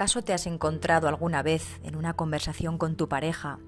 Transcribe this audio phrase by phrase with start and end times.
[0.00, 3.58] ¿Acaso te has encontrado alguna vez en una conversación con tu pareja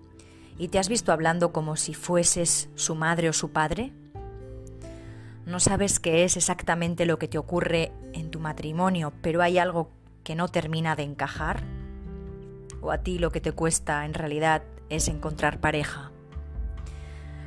[0.56, 3.92] y te has visto hablando como si fueses su madre o su padre?
[5.44, 9.90] No sabes qué es exactamente lo que te ocurre en tu matrimonio, pero hay algo
[10.24, 11.64] que no termina de encajar.
[12.80, 16.12] ¿O a ti lo que te cuesta en realidad es encontrar pareja?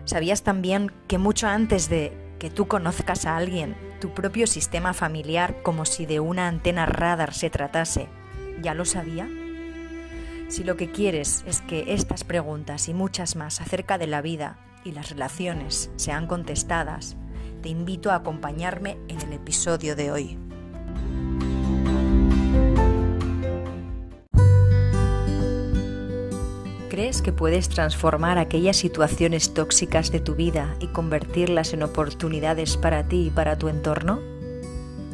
[0.03, 5.63] ¿Sabías también que mucho antes de que tú conozcas a alguien, tu propio sistema familiar,
[5.63, 8.09] como si de una antena radar se tratase,
[8.61, 9.29] ya lo sabía?
[10.47, 14.59] Si lo que quieres es que estas preguntas y muchas más acerca de la vida
[14.83, 17.17] y las relaciones sean contestadas,
[17.61, 20.37] te invito a acompañarme en el episodio de hoy.
[26.89, 33.07] ¿Crees que puedes transformar aquellas situaciones tóxicas de tu vida y convertirlas en oportunidades para
[33.07, 34.34] ti y para tu entorno?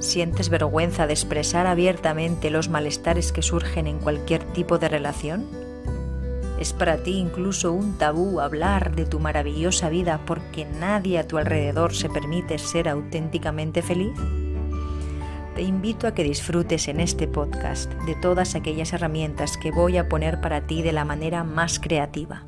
[0.02, 5.46] ¿Sientes vergüenza de expresar abiertamente los malestares que surgen en cualquier tipo de relación?
[6.60, 11.38] ¿Es para ti incluso un tabú hablar de tu maravillosa vida porque nadie a tu
[11.38, 14.13] alrededor se permite ser auténticamente feliz?
[15.54, 20.10] Te invito a que disfrutes en este podcast de todas aquellas herramientas que voy a
[20.10, 22.44] poner para ti de la manera más creativa.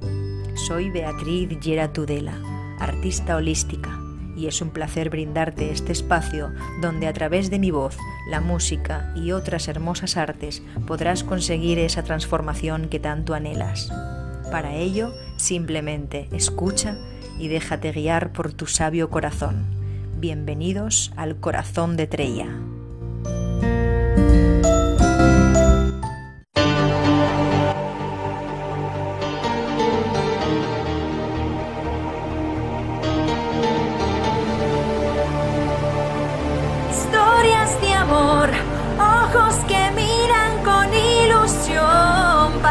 [0.55, 2.39] Soy Beatriz Gera Tudela,
[2.79, 4.02] artista holística
[4.35, 7.97] y es un placer brindarte este espacio donde a través de mi voz,
[8.29, 13.91] la música y otras hermosas artes podrás conseguir esa transformación que tanto anhelas.
[14.51, 16.97] Para ello, simplemente escucha
[17.39, 19.65] y déjate guiar por tu sabio corazón.
[20.19, 22.47] Bienvenidos al corazón de Treya.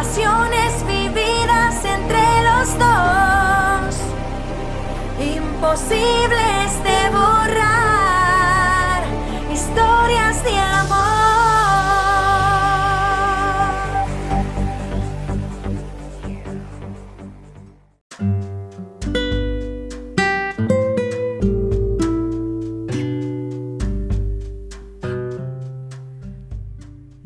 [0.03, 3.95] Pasiones vividas entre los dos,
[5.17, 7.02] imposibles de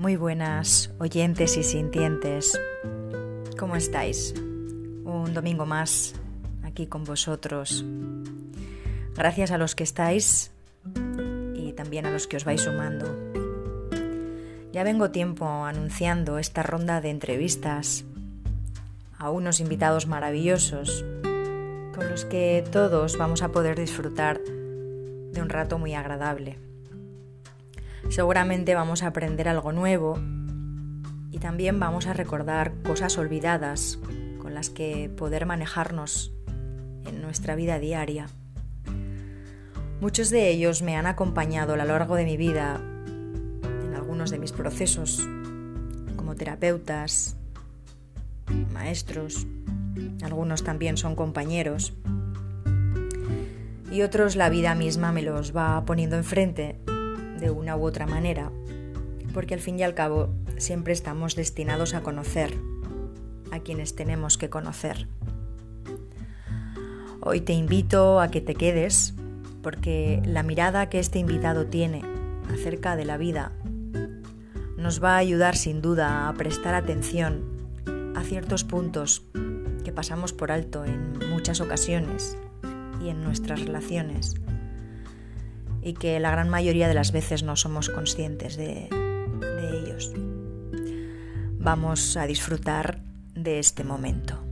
[0.08, 2.58] Muy buenas oyentes y sintientes.
[3.60, 4.34] ¿Cómo estáis?
[5.04, 6.16] Un domingo más
[6.64, 7.84] aquí con vosotros.
[9.18, 10.52] Gracias a los que estáis
[11.56, 13.06] y también a los que os vais sumando.
[14.72, 18.06] Ya vengo tiempo anunciando esta ronda de entrevistas
[19.18, 21.04] a unos invitados maravillosos
[21.94, 26.67] con los que todos vamos a poder disfrutar de un rato muy agradable.
[28.10, 30.18] Seguramente vamos a aprender algo nuevo
[31.30, 34.00] y también vamos a recordar cosas olvidadas
[34.40, 36.34] con las que poder manejarnos
[37.06, 38.28] en nuestra vida diaria.
[40.00, 44.40] Muchos de ellos me han acompañado a lo largo de mi vida en algunos de
[44.40, 45.28] mis procesos
[46.16, 47.36] como terapeutas,
[48.74, 49.46] maestros,
[50.24, 51.94] algunos también son compañeros
[53.92, 56.80] y otros la vida misma me los va poniendo enfrente
[57.40, 58.52] de una u otra manera,
[59.34, 62.58] porque al fin y al cabo siempre estamos destinados a conocer
[63.52, 65.08] a quienes tenemos que conocer.
[67.22, 69.14] Hoy te invito a que te quedes
[69.62, 72.02] porque la mirada que este invitado tiene
[72.54, 73.52] acerca de la vida
[74.78, 77.44] nos va a ayudar sin duda a prestar atención
[78.16, 79.26] a ciertos puntos
[79.84, 82.38] que pasamos por alto en muchas ocasiones
[83.04, 84.36] y en nuestras relaciones
[85.82, 88.90] y que la gran mayoría de las veces no somos conscientes de,
[89.74, 90.12] ellos.
[91.60, 93.00] Vamos a disfrutar
[93.34, 94.44] de este momento.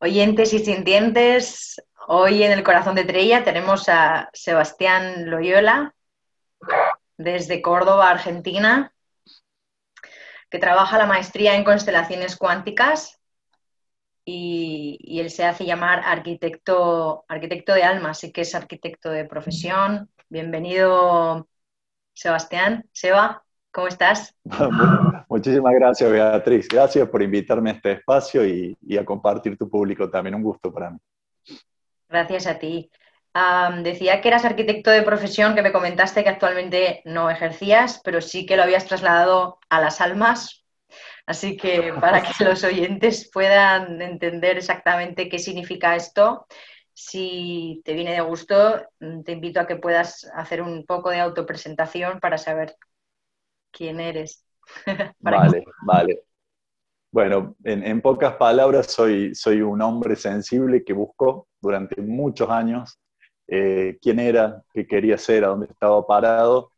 [0.00, 5.94] Oyentes y sintientes, hoy en el corazón de Trella tenemos a Sebastián Loyola
[7.16, 8.92] desde Córdoba, Argentina,
[10.50, 13.19] que trabaja la maestría en constelaciones cuánticas
[14.30, 20.08] y, él se hace llamar arquitecto, arquitecto de alma, así que es arquitecto de profesión.
[20.28, 21.48] Bienvenido,
[22.14, 22.84] Sebastián.
[22.92, 24.36] Seba, ¿cómo estás?
[25.28, 26.68] Muchísimas gracias, Beatriz.
[26.68, 30.36] Gracias por invitarme a este espacio y, a compartir tu público también.
[30.36, 30.98] Un gusto para mí.
[32.08, 32.90] Gracias a ti.
[33.82, 38.46] decía que eras arquitecto de profesión, que me comentaste que actualmente no ejercías, pero sí
[38.46, 40.59] que lo habías trasladado a las almas
[41.30, 46.44] Así que para que los oyentes puedan entender exactamente qué significa esto,
[46.92, 51.20] si te viene de gusto, mm, te invito a que puedas hacer un poco de
[51.20, 52.74] autopresentación para saber
[53.70, 54.44] quién eres.
[55.20, 56.22] vale, vale.
[57.12, 62.98] Bueno, en, pocas palabras, soy, soy un hombre sensible que buscó durante muchos años
[63.46, 66.72] eh, quién era, qué quería ser, a dónde estaba parado.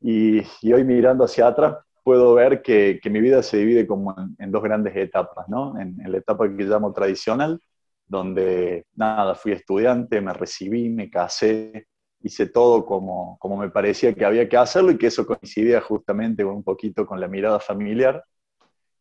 [0.00, 0.40] Y,
[0.72, 1.76] hoy mirando hacia atrás,
[2.08, 5.78] puedo ver que, mi vida se divide como en, dos grandes etapas, ¿no?
[5.78, 7.60] En, en, la etapa que llamo tradicional,
[8.06, 11.86] donde nada, fui estudiante, me recibí, me casé,
[12.22, 16.46] hice todo como, como me parecía que había que hacerlo y que eso coincidía justamente
[16.46, 18.24] un poquito con la mirada familiar.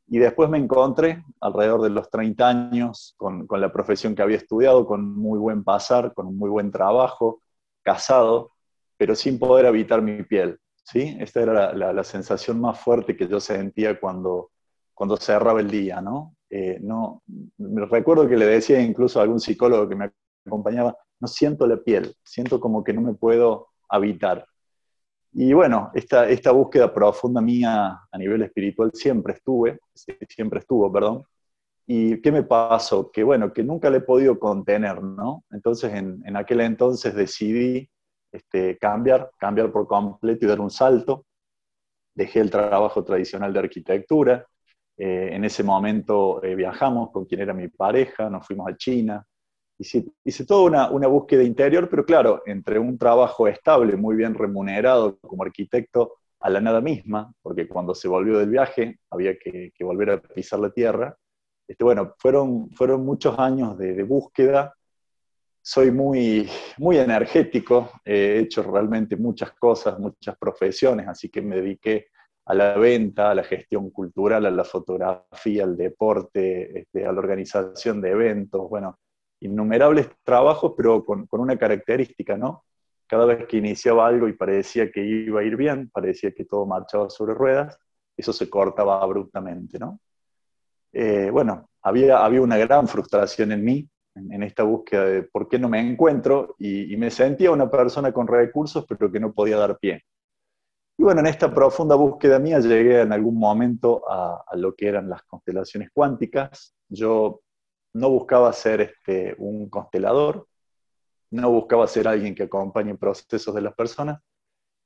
[0.09, 4.35] Y después me encontré, alrededor de los 30 años, con, con, la profesión que había
[4.35, 7.41] estudiado, con muy buen pasar, con un muy buen trabajo,
[7.83, 8.51] casado,
[8.97, 10.59] pero sin poder habitar mi piel.
[10.91, 11.17] ¿Sí?
[11.19, 14.51] Esta era la, la, sensación más fuerte que yo sentía cuando,
[14.93, 15.99] cuando cerraba el día.
[16.01, 16.35] ¿no?
[16.49, 17.23] Eh, no,
[17.57, 20.11] recuerdo que le decía incluso a algún psicólogo que me
[20.45, 24.45] acompañaba, no siento la piel, siento como que no me puedo habitar.
[25.33, 29.79] Y bueno, esta, esta búsqueda profunda mía a nivel espiritual siempre estuve,
[30.29, 31.23] siempre estuvo, perdón.
[31.85, 33.11] ¿Y qué me pasó?
[33.11, 35.43] Que bueno, que nunca le he podido contener, ¿no?
[35.51, 37.89] Entonces en, en aquel entonces decidí
[38.37, 41.25] este, cambiar, cambiar por completo y dar un salto.
[42.15, 44.45] Dejé el trabajo tradicional de arquitectura.
[44.97, 49.23] Eh, en ese momento eh, viajamos con quien era mi pareja, nos fuimos a China,
[49.77, 54.33] hice, hice toda una, una, búsqueda interior, pero claro, entre un trabajo estable, muy bien
[54.33, 59.71] remunerado como arquitecto, a la nada misma, porque cuando se volvió del viaje había que,
[59.73, 61.15] que volver a pisar la tierra.
[61.67, 64.73] Este, bueno, fueron, fueron muchos años de, de búsqueda.
[65.69, 72.07] Soy muy, muy energético, he hecho realmente muchas cosas, muchas profesiones, así que me dediqué
[72.45, 77.19] a la venta, a la gestión cultural, a la fotografía, al deporte, este, a la
[77.19, 78.97] organización de eventos, bueno,
[79.41, 82.63] innumerables trabajos, pero con, una característica, ¿no?
[83.05, 86.65] Cada vez que iniciaba algo y parecía que iba a ir bien, parecía que todo
[86.65, 87.77] marchaba sobre ruedas,
[88.15, 89.99] eso se cortaba abruptamente, ¿no?
[90.93, 93.89] Eh, bueno, había, había una gran frustración en mí,
[94.31, 98.11] en, esta búsqueda de por qué no me encuentro, y, y me sentía una persona
[98.11, 100.03] con recursos, pero que no podía dar pie.
[100.97, 104.87] Y bueno, en esta profunda búsqueda mía llegué en algún momento a, a lo que
[104.87, 106.75] eran las constelaciones cuánticas.
[106.89, 107.41] Yo
[107.93, 110.47] no buscaba ser este, un constelador,
[111.31, 114.19] no buscaba ser alguien que acompañe procesos de las personas,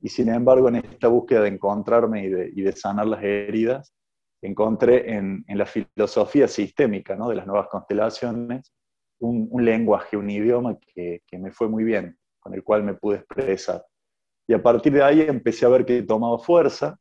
[0.01, 3.93] y sin embargo en esta búsqueda de encontrarme y de, y de sanar las heridas,
[4.41, 7.29] encontré en, en la filosofía sistémica ¿no?
[7.29, 8.73] de las nuevas constelaciones
[9.21, 12.93] un, un lenguaje, un idioma que, que, me fue muy bien, con el cual me
[12.93, 13.85] pude expresar.
[14.47, 16.97] Y a partir de ahí empecé a ver que tomaba fuerza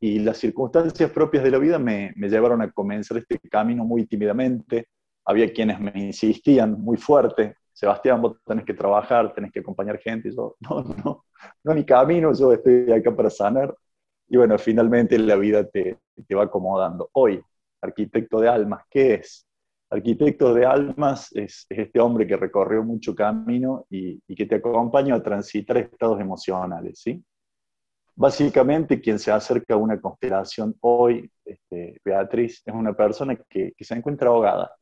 [0.00, 4.06] y las circunstancias propias de la vida me, me llevaron a comenzar este camino muy
[4.06, 4.88] tímidamente,
[5.24, 10.30] había quienes me insistían muy fuerte, Sebastián, vos tenés que trabajar, tenés que acompañar gente,
[10.30, 11.24] y yo, no, no,
[11.62, 13.72] no mi camino, yo estoy acá para sanar.
[14.28, 17.08] Y bueno, finalmente la vida te, te va acomodando.
[17.12, 17.40] Hoy,
[17.80, 19.46] arquitecto de almas, ¿qué es?
[19.90, 24.56] Arquitecto de almas es, es este hombre que recorrió mucho camino y, y, que te
[24.56, 27.24] acompaña a transitar estados emocionales, ¿sí?
[28.14, 33.84] Básicamente, quien se acerca a una constelación hoy, este, Beatriz, es una persona que, que
[33.84, 34.72] se encuentra ahogada,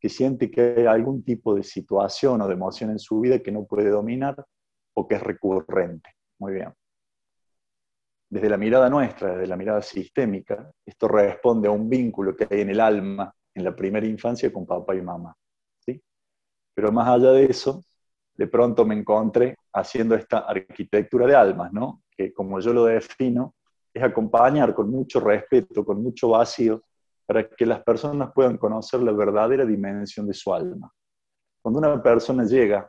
[0.00, 3.52] que siente que hay algún tipo de situación o de emoción en su vida que
[3.52, 4.36] no puede dominar
[4.94, 6.10] o que es recurrente.
[6.38, 6.72] Muy bien.
[8.30, 12.60] Desde la mirada nuestra, desde la mirada sistémica, esto responde a un vínculo que hay
[12.60, 15.34] en el alma en la primera infancia con papá y mamá.
[15.80, 16.00] ¿sí?
[16.74, 17.82] Pero más allá de eso,
[18.34, 22.02] de pronto me encontré haciendo esta arquitectura de almas, ¿no?
[22.10, 23.54] que como yo lo defino,
[23.92, 26.82] es acompañar con mucho respeto, con mucho vacío,
[27.24, 30.92] para que las personas puedan conocer la verdadera dimensión de su alma.
[31.62, 32.88] Cuando una persona llega,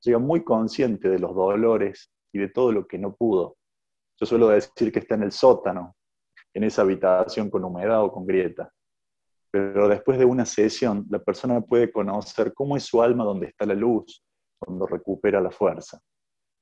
[0.00, 3.56] llega muy consciente de los dolores y de todo lo que no pudo.
[4.18, 5.94] Yo suelo decir que está en el sótano,
[6.52, 8.70] en esa habitación con humedad o con grieta.
[9.50, 13.66] Pero después de una sesión, la persona puede conocer cómo es su alma donde está
[13.66, 14.22] la luz,
[14.58, 16.00] cuando recupera la fuerza.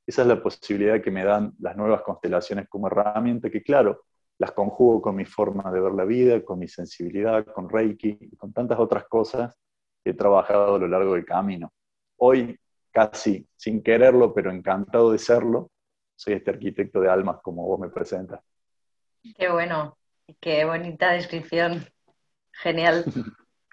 [0.07, 4.05] Esa es la posibilidad que me dan las nuevas constelaciones como herramienta, que claro,
[4.39, 8.37] las conjugo con mi forma de ver la vida, con mi sensibilidad, con Reiki y
[8.37, 9.55] con tantas otras cosas
[10.03, 11.73] que he trabajado a lo largo del camino.
[12.17, 12.59] Hoy,
[12.91, 15.71] casi sin quererlo, pero encantado de serlo,
[16.15, 18.41] soy este arquitecto de almas como vos me presentas.
[19.37, 19.99] Qué bueno,
[20.41, 21.85] qué bonita descripción.
[22.63, 23.05] Genial.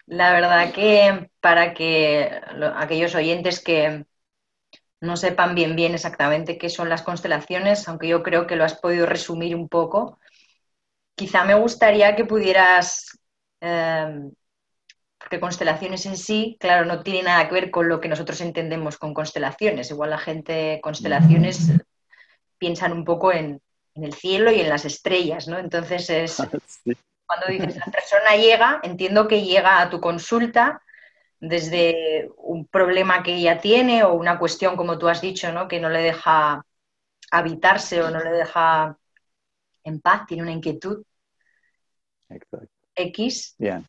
[0.05, 2.29] La verdad que para que
[2.75, 4.05] aquellos oyentes que
[5.01, 8.75] no sepan bien bien exactamente qué son las constelaciones, aunque yo creo que lo has
[8.75, 10.19] podido resumir un poco,
[11.15, 13.19] quizá me gustaría que pudieras
[13.61, 14.29] eh,
[15.25, 18.97] porque constelaciones en sí, claro, no tiene nada que ver con lo que nosotros entendemos
[18.97, 19.89] con constelaciones.
[19.89, 21.71] Igual la gente, constelaciones,
[22.59, 23.59] piensan un poco en,
[23.95, 25.57] el cielo y en las estrellas, ¿no?
[25.57, 26.37] Entonces es,
[27.25, 30.81] cuando dices, la persona llega, entiendo que llega a tu consulta
[31.39, 35.67] desde un problema que ella tiene o una cuestión, como tú has dicho, ¿no?
[35.67, 36.65] que no le deja
[37.31, 38.97] habitarse o no le deja
[39.83, 41.03] en paz, tiene una inquietud.
[42.95, 43.55] X.
[43.57, 43.87] Bien.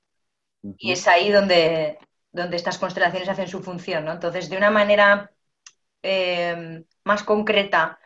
[0.78, 1.98] Y es ahí donde,
[2.32, 4.12] donde estas constelaciones hacen su función, ¿no?
[4.12, 5.30] Entonces, de una manera
[6.02, 7.98] eh, más concreta,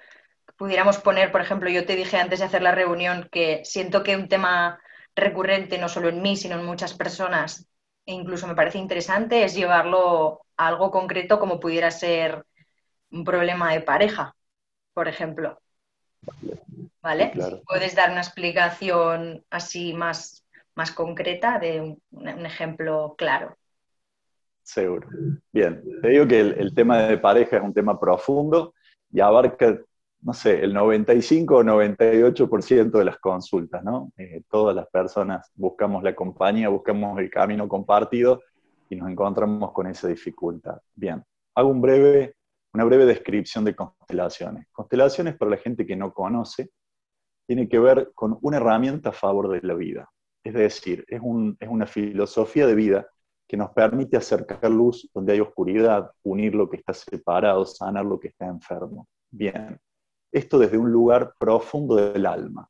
[0.56, 4.14] pudiéramos poner, por ejemplo, yo te dije antes de hacer la reunión que siento que
[4.14, 4.78] un tema
[5.14, 7.66] recurrente, no solo en mí, sino en muchas personas,
[8.06, 12.44] e incluso me parece interesante, es llevarlo a algo concreto como pudiera ser
[13.10, 14.34] un problema de pareja,
[14.94, 15.60] por ejemplo.
[17.02, 17.32] ¿Vale?
[17.66, 23.56] Puedes dar una explicación así más, más concreta de un, ejemplo claro.
[24.62, 25.08] Seguro.
[25.52, 28.74] Bien, te digo que el, tema de pareja es un tema profundo
[29.10, 29.78] y abarca
[30.22, 34.12] no sé, el 95 o 98% de las consultas, ¿no?
[34.16, 38.42] Eh, todas las personas buscamos la compañía, buscamos el camino compartido
[38.88, 40.78] y nos encontramos con esa dificultad.
[40.94, 41.24] Bien,
[41.54, 42.34] hago un breve,
[42.74, 44.66] una breve descripción de constelaciones.
[44.72, 46.70] Constelaciones, para la gente que no conoce,
[47.46, 50.10] tiene que ver con una herramienta a favor de la vida.
[50.44, 51.20] Es decir, es,
[51.60, 53.06] es una filosofía de vida
[53.48, 58.20] que nos permite acercar luz donde hay oscuridad, unir lo que está separado, sanar lo
[58.20, 59.08] que está enfermo.
[59.30, 59.78] Bien,
[60.32, 62.68] esto desde un lugar profundo del alma.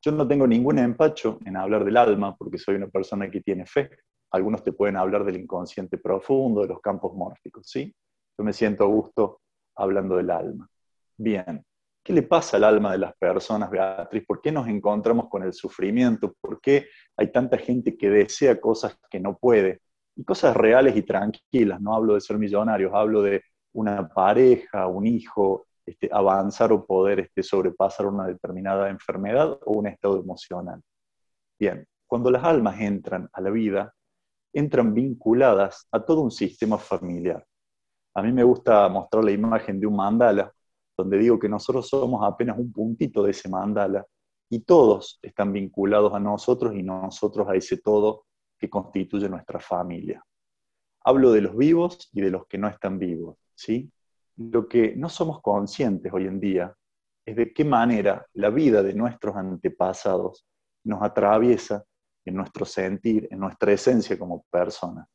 [0.00, 3.66] Yo no tengo ningún empacho en hablar del alma porque soy una persona que tiene
[3.66, 3.90] fe.
[4.30, 7.94] Algunos te pueden hablar del inconsciente profundo, de los campos mórficos, ¿sí?
[8.36, 9.40] Yo me siento a gusto
[9.74, 10.68] hablando del alma.
[11.16, 11.64] Bien,
[12.04, 14.24] ¿qué le pasa al alma de las personas, Beatriz?
[14.26, 16.34] ¿Por qué nos encontramos con el sufrimiento?
[16.40, 16.86] ¿Por qué
[17.16, 19.80] hay tanta gente que desea cosas que no puede?
[20.14, 25.06] Y cosas reales y tranquilas, no hablo de ser millonarios, hablo de una pareja, un
[25.06, 30.82] hijo, este, avanzar o poder este, sobrepasar una determinada enfermedad o un estado emocional.
[31.58, 33.94] Bien, cuando las almas entran a la vida,
[34.52, 37.44] entran vinculadas a todo un sistema familiar.
[38.14, 40.52] A mí me gusta mostrar la imagen de un mandala,
[40.96, 44.04] donde digo que nosotros somos apenas un puntito de ese mandala
[44.50, 48.24] y todos están vinculados a nosotros y nosotros a ese todo
[48.58, 50.22] que constituye nuestra familia.
[51.04, 53.90] Hablo de los vivos y de los que no están vivos, ¿sí?
[54.38, 56.74] Lo que no somos conscientes hoy en día
[57.26, 60.46] es de qué manera la vida de nuestros antepasados
[60.84, 61.84] nos atraviesa
[62.24, 65.08] en nuestro sentir, en nuestra esencia como personas.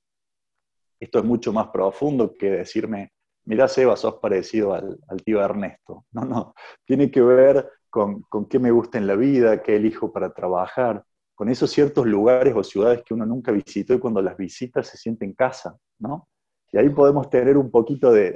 [1.00, 3.14] Esto es mucho más profundo que decirme,
[3.46, 6.06] mira Seba, sos parecido al, tío Ernesto.
[6.12, 6.54] No, no,
[6.86, 11.04] tiene que ver con, con qué me gusta en la vida, qué elijo para trabajar,
[11.36, 14.98] con esos ciertos lugares o ciudades que uno nunca visitó y cuando las visita se
[14.98, 16.28] siente en casa, ¿no?
[16.74, 18.36] Y ahí podemos tener un poquito de,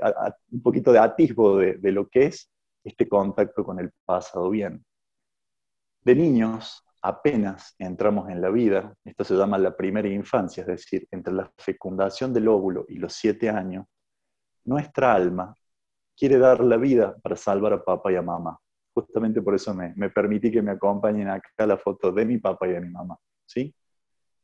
[0.51, 2.51] un poquito de atisbo de, de lo que es
[2.83, 4.85] este contacto con el pasado bien.
[6.03, 11.07] De niños, apenas entramos en la vida, esto se llama la primera infancia, es decir,
[11.09, 13.87] entre la fecundación del óvulo y los siete años,
[14.65, 15.55] nuestra alma
[16.15, 18.55] quiere dar la vida para salvar a papá y a mamá.
[18.93, 22.67] Justamente por eso me, me permití que me acompañen acá la foto de mi papá
[22.67, 23.17] y de mi mamá.
[23.47, 23.73] ¿sí?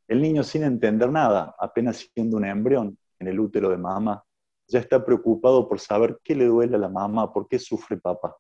[0.07, 4.23] El niño sin entender nada, apenas siendo un embrión, en el útero de mamá,
[4.67, 8.35] ya está preocupado por saber qué le duele a la mamá, por qué sufre papá.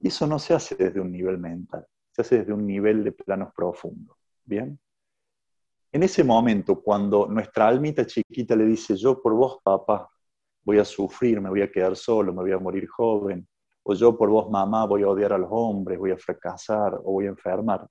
[0.00, 3.12] Y eso no se hace desde un nivel mental, se hace desde un nivel de
[3.12, 4.16] planos profundos.
[4.44, 4.78] ¿Bien?
[5.92, 10.08] En ese momento, cuando nuestra almita chiquita le dice, yo por vos, papá,
[10.62, 13.46] voy a sufrir, me voy a quedar solo, me voy a morir joven,
[13.82, 17.12] o yo por vos, mamá, voy a odiar a los hombres, voy a fracasar o
[17.12, 17.86] voy a enfermar,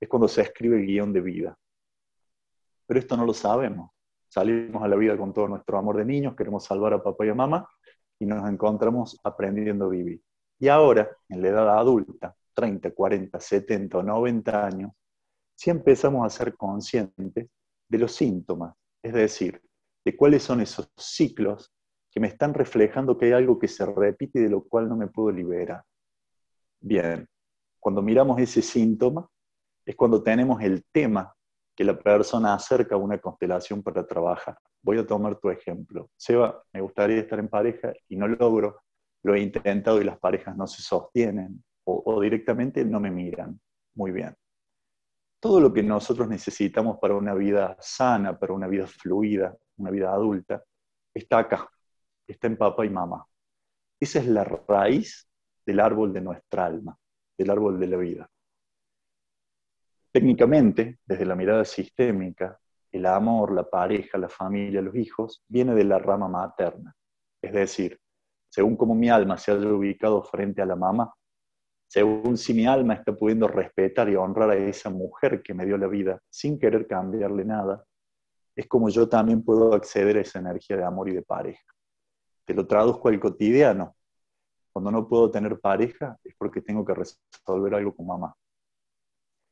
[0.00, 1.56] es cuando se escribe el guion de vida.
[2.86, 3.90] Pero esto no lo sabemos
[4.30, 7.30] salimos a la vida con todo nuestro amor de niños, queremos salvar a papá y
[7.30, 7.68] a mamá
[8.18, 10.22] y nos encontramos aprendiendo a vivir.
[10.58, 14.92] Y ahora, en la edad adulta, 30, 40, 70 o 90 años,
[15.54, 17.48] sí empezamos a ser conscientes
[17.88, 19.60] de los síntomas, es decir,
[20.04, 21.72] de cuáles son esos ciclos
[22.10, 24.96] que me están reflejando que hay algo que se repite y de lo cual no
[24.96, 25.82] me puedo liberar.
[26.80, 27.28] Bien,
[27.78, 29.28] cuando miramos ese síntoma,
[29.84, 31.34] es cuando tenemos el tema
[31.80, 34.58] que la persona acerca una constelación para trabajar.
[34.82, 36.10] Voy a tomar tu ejemplo.
[36.14, 38.82] Seba, me gustaría estar en pareja y no logro,
[39.22, 43.58] lo he intentado y las parejas no se sostienen o, directamente no me miran.
[43.94, 44.36] Muy bien.
[45.40, 50.12] Todo lo que nosotros necesitamos para una vida sana, para una vida fluida, una vida
[50.12, 50.62] adulta,
[51.14, 51.66] está acá,
[52.26, 53.24] está en papá y mamá.
[53.98, 55.26] Esa es la raíz
[55.64, 56.94] del árbol de nuestra alma,
[57.38, 58.30] del árbol de la vida.
[60.12, 62.58] Técnicamente, desde la mirada sistémica,
[62.90, 66.94] el amor, la pareja, la familia, los hijos, viene de la rama materna.
[67.40, 67.98] Es decir,
[68.48, 71.14] según como mi alma se haya ubicado frente a la mamá,
[71.86, 75.76] según si mi alma está pudiendo respetar y honrar a esa mujer que me dio
[75.76, 77.84] la vida sin querer cambiarle nada,
[78.54, 81.64] es como yo también puedo acceder a esa energía de amor y de pareja.
[82.44, 83.96] Te lo traduzco al cotidiano.
[84.72, 88.34] Cuando no puedo tener pareja es porque tengo que resolver algo con mamá.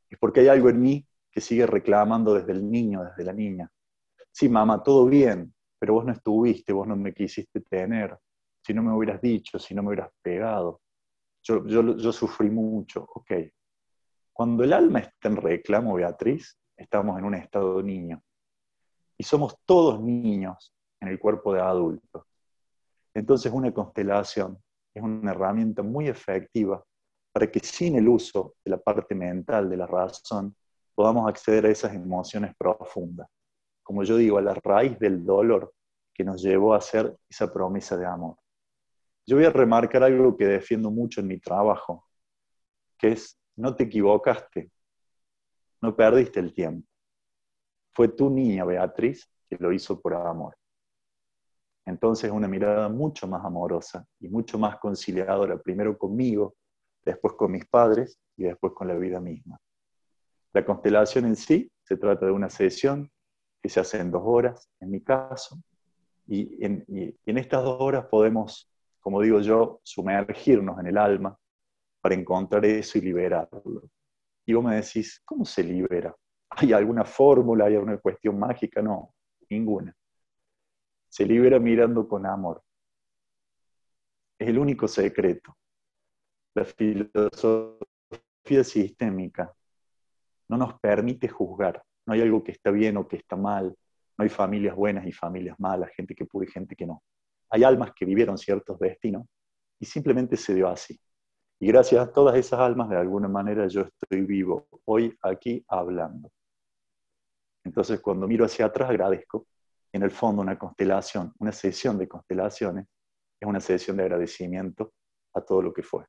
[0.08, 3.70] Es porque hay algo en mí que sigue reclamando desde el niño, desde la niña.
[4.30, 8.16] Sí, mamá, todo bien, pero vos no estuviste, vos no me quisiste tener,
[8.62, 10.80] si no me hubieras dicho, si no me hubieras pegado.
[11.42, 13.32] Yo, yo, yo sufrí mucho, ok.
[14.32, 18.22] Cuando el alma está en reclamo, Beatriz, estamos en un estado niño.
[19.16, 22.24] Y somos todos niños en el cuerpo de adultos.
[23.14, 24.58] Entonces una constelación
[24.94, 26.84] es una herramienta muy efectiva
[27.32, 30.54] para que sin el uso de la parte mental, de la razón,
[30.94, 33.28] podamos acceder a esas emociones profundas.
[33.82, 35.72] Como yo digo, a la raíz del dolor
[36.12, 38.36] que nos llevó a hacer esa promesa de amor.
[39.24, 42.06] Yo voy a remarcar algo que defiendo mucho en mi trabajo,
[42.98, 44.70] que es, no te equivocaste,
[45.80, 46.88] no perdiste el tiempo.
[47.92, 50.56] Fue tu niña, Beatriz, que lo hizo por amor.
[51.86, 56.54] Entonces una mirada mucho más amorosa y mucho más conciliadora, primero conmigo,
[57.08, 59.58] después con mis padres y después con la vida misma.
[60.52, 63.10] La constelación en sí se trata de una sesión
[63.62, 65.58] que se hace en dos horas, en mi caso,
[66.26, 66.84] y en,
[67.24, 71.36] estas dos horas podemos, como digo yo, sumergirnos en el alma
[72.02, 73.82] para encontrar eso y liberarlo.
[74.44, 76.14] Y vos me decís, ¿cómo se libera?
[76.50, 77.64] ¿Hay alguna fórmula?
[77.64, 78.82] ¿Hay alguna cuestión mágica?
[78.82, 79.14] No,
[79.48, 79.94] ninguna.
[81.08, 82.62] Se libera mirando con amor.
[84.38, 85.56] Es el único secreto.
[86.54, 87.78] La filosofía
[88.64, 89.52] sistémica
[90.48, 91.82] no nos permite juzgar.
[92.06, 93.76] No hay algo que está bien o que está mal.
[94.16, 97.02] No hay familias buenas y familias malas, gente que pudo y gente que no.
[97.50, 99.26] Hay almas que vivieron ciertos destinos
[99.78, 100.98] y simplemente se dio así.
[101.60, 106.30] Y gracias a todas esas almas, de alguna manera yo estoy vivo hoy aquí hablando.
[107.64, 109.46] Entonces, cuando miro hacia atrás, agradezco.
[109.92, 112.86] En el fondo, una constelación, una sesión de constelaciones,
[113.40, 114.92] es una sesión de agradecimiento
[115.34, 116.04] a todo lo que fue.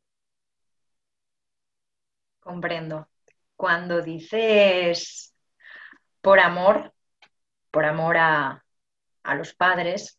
[2.49, 3.07] Comprendo
[3.55, 5.35] cuando dices
[6.19, 6.95] por amor,
[7.69, 8.65] por amor a,
[9.35, 10.17] los padres,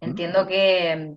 [0.00, 1.14] entiendo que,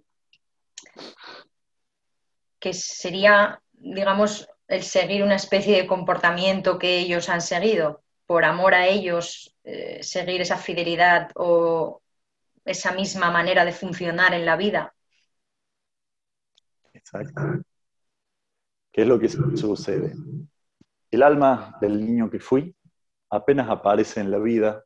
[2.60, 8.76] que sería, digamos, el seguir una especie de comportamiento que ellos han seguido, por amor
[8.76, 12.04] a ellos, eh, seguir esa fidelidad o
[12.66, 14.94] esa misma manera de funcionar en la vida.
[16.94, 17.64] Exacto.
[18.94, 20.14] ¿Qué es lo que sucede?
[21.10, 22.76] El alma del niño que fui
[23.32, 24.84] apenas aparece en la vida,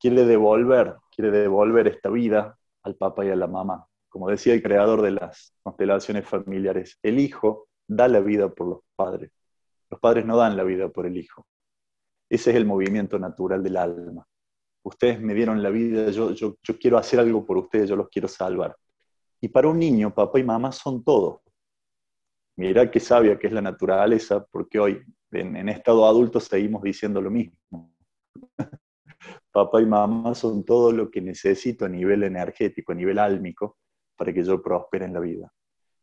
[0.00, 3.86] quiere devolver, quiere devolver esta vida al papá y a la mamá.
[4.08, 8.80] Como decía el creador de las constelaciones familiares, el hijo da la vida por los
[8.96, 9.30] padres.
[9.90, 11.46] Los padres no dan la vida por el hijo.
[12.30, 14.26] Ese es el movimiento natural del alma.
[14.82, 18.08] Ustedes me dieron la vida, yo, yo, yo quiero hacer algo por ustedes, yo los
[18.08, 18.74] quiero salvar.
[19.38, 21.43] Y para un niño, papá y mamá son todo.
[22.56, 27.30] Mira qué sabia que es la naturaleza, porque hoy en, estado adulto seguimos diciendo lo
[27.30, 27.92] mismo.
[29.50, 33.78] Papá y mamá son todo lo que necesito a nivel energético, a nivel álmico,
[34.16, 35.52] para que yo prospere en la vida.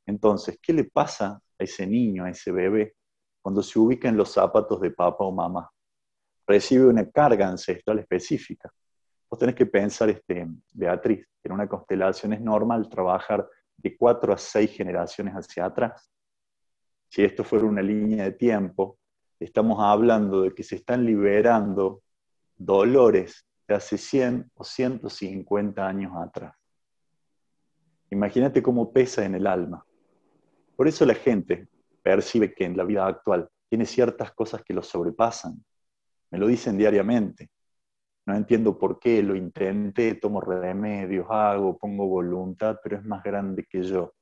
[0.06, 2.96] Entonces, ¿qué le pasa a ese niño, a ese bebé,
[3.42, 5.70] cuando se ubica en los zapatos de papá o mamá?
[6.46, 8.70] Recibe una carga ancestral específica.
[9.30, 14.38] Vos tenés que pensar, este, Beatriz, en una constelación es normal trabajar de cuatro a
[14.38, 16.12] seis generaciones hacia atrás.
[17.12, 18.98] Si esto fuera una línea de tiempo,
[19.38, 22.04] estamos hablando de que se están liberando
[22.56, 26.56] dolores de hace 100 o 150 años atrás.
[28.12, 29.86] Imagínate cómo pesa en el alma.
[30.78, 31.68] Por eso la gente
[32.02, 35.62] percibe que en la vida actual tiene ciertas cosas que lo sobrepasan.
[36.30, 37.50] Me lo dicen diariamente.
[38.26, 43.66] No entiendo por qué, lo intenté, tomo remedios, hago, pongo voluntad, pero es más grande
[43.70, 44.14] que yo.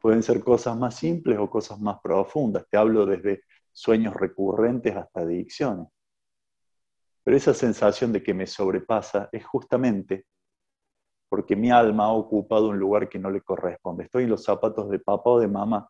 [0.00, 2.66] Pueden ser cosas más simples o cosas más profundas.
[2.70, 5.88] Te hablo desde sueños recurrentes hasta adicciones.
[7.22, 10.26] Pero esa sensación de que me sobrepasa es justamente
[11.28, 14.04] porque mi alma ha ocupado un lugar que no le corresponde.
[14.04, 15.88] Estoy en los zapatos de papá o de mamá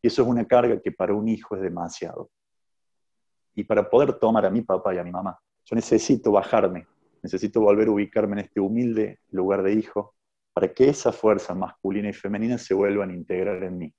[0.00, 2.30] y eso es una carga que para un hijo es demasiado.
[3.54, 6.86] Y para poder tomar a mi papá y a mi mamá, yo necesito bajarme,
[7.22, 10.14] necesito volver a ubicarme en este humilde lugar de hijo
[10.54, 13.94] para que esa fuerza masculina y femenina se vuelvan a integrar en mí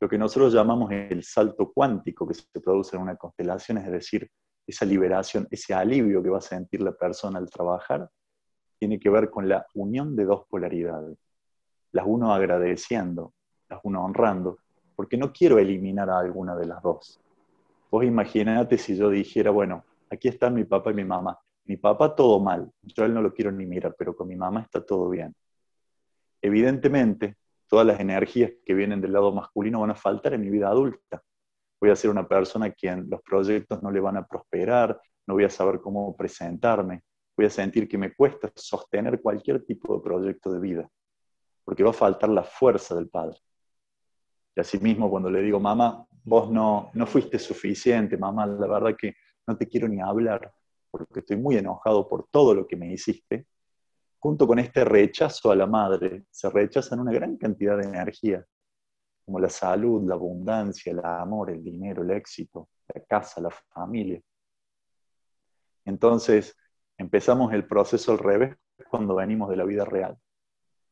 [0.00, 4.30] lo que nosotros llamamos el salto cuántico que se produce en una constelación, es decir,
[4.66, 8.08] esa liberación, ese alivio que va a sentir la persona al trabajar,
[8.78, 11.18] tiene que ver con la unión de dos polaridades.
[11.92, 13.32] Las uno agradeciendo,
[13.68, 14.58] las uno honrando,
[14.94, 17.20] porque no quiero eliminar a alguna de las dos.
[17.90, 21.38] Vos imaginate si yo dijera, bueno, aquí están mi papá y mi mamá.
[21.68, 24.36] Mi papá todo mal, yo a él no lo quiero ni mirar, pero con mi
[24.36, 25.36] mamá está todo bien.
[26.40, 30.68] Evidentemente, todas las energías que vienen del lado masculino van a faltar en mi vida
[30.68, 31.22] adulta.
[31.78, 35.34] Voy a ser una persona a quien los proyectos no le van a prosperar, no
[35.34, 37.02] voy a saber cómo presentarme,
[37.36, 40.88] voy a sentir que me cuesta sostener cualquier tipo de proyecto de vida,
[41.64, 43.36] porque va a faltar la fuerza del padre.
[44.56, 49.16] Y asimismo, cuando le digo, mamá, vos no, no fuiste suficiente, mamá, la verdad que
[49.46, 50.50] no te quiero ni hablar,
[50.90, 53.46] porque estoy muy enojado por todo lo que me hiciste,
[54.18, 58.44] junto con este rechazo a la madre, se rechazan una gran cantidad de energía,
[59.24, 64.20] como la salud, la abundancia, el amor, el dinero, el éxito, la casa, la familia.
[65.84, 66.56] Entonces,
[66.96, 68.56] empezamos el proceso al revés
[68.90, 70.16] cuando venimos de la vida real.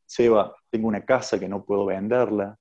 [0.05, 2.57] Seba, tengo una casa que no puedo venderla,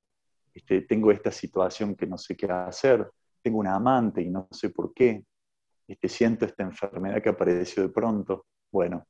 [0.54, 4.70] este, tengo esta situación que no sé qué hacer, tengo una amante y no sé
[4.70, 5.24] por qué,
[5.88, 8.46] este, siento esta enfermedad que apareció de pronto.
[8.72, 9.06] Bueno,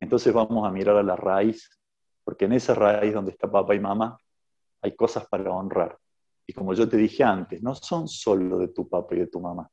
[0.00, 1.80] entonces vamos a mirar a la raíz,
[2.24, 4.18] porque en esa raíz donde está papá y mamá
[4.82, 5.98] hay cosas para honrar.
[6.46, 9.40] Y como yo te dije antes, no son solo de tu papá y de tu
[9.40, 9.68] mamá.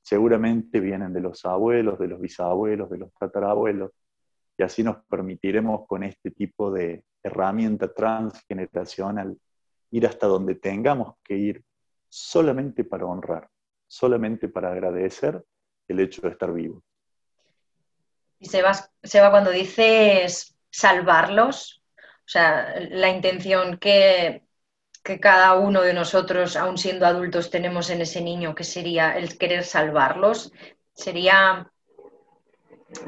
[0.00, 3.90] Seguramente vienen de los abuelos, de los bisabuelos, de los tatarabuelos.
[4.56, 9.36] Y así nos permitiremos con este tipo de herramienta transgeneracional
[9.90, 11.64] ir hasta donde tengamos que ir
[12.08, 13.48] solamente para honrar,
[13.88, 15.42] solamente para agradecer
[15.88, 16.82] el hecho de estar vivo.
[18.38, 24.44] Y Seba, Seba, cuando dices salvarlos, o sea, la intención que,
[25.02, 29.38] que cada uno de nosotros, aun siendo adultos, tenemos en ese niño, que sería el
[29.38, 30.52] querer salvarlos,
[30.94, 31.70] sería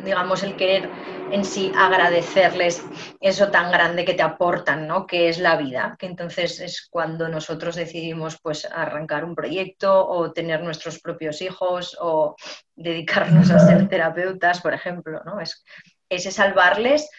[0.05, 0.91] digamos, el querer
[1.31, 2.83] en sí agradecerles
[3.21, 5.07] eso tan grande que te aportan, ¿no?
[5.07, 10.33] Que es la vida, que entonces es cuando nosotros decidimos pues arrancar un proyecto o
[10.33, 12.37] tener nuestros propios hijos o
[12.75, 15.41] dedicarnos a ser terapeutas, por ejemplo, ¿no?
[15.41, 15.65] Es
[16.09, 17.11] ese salvarles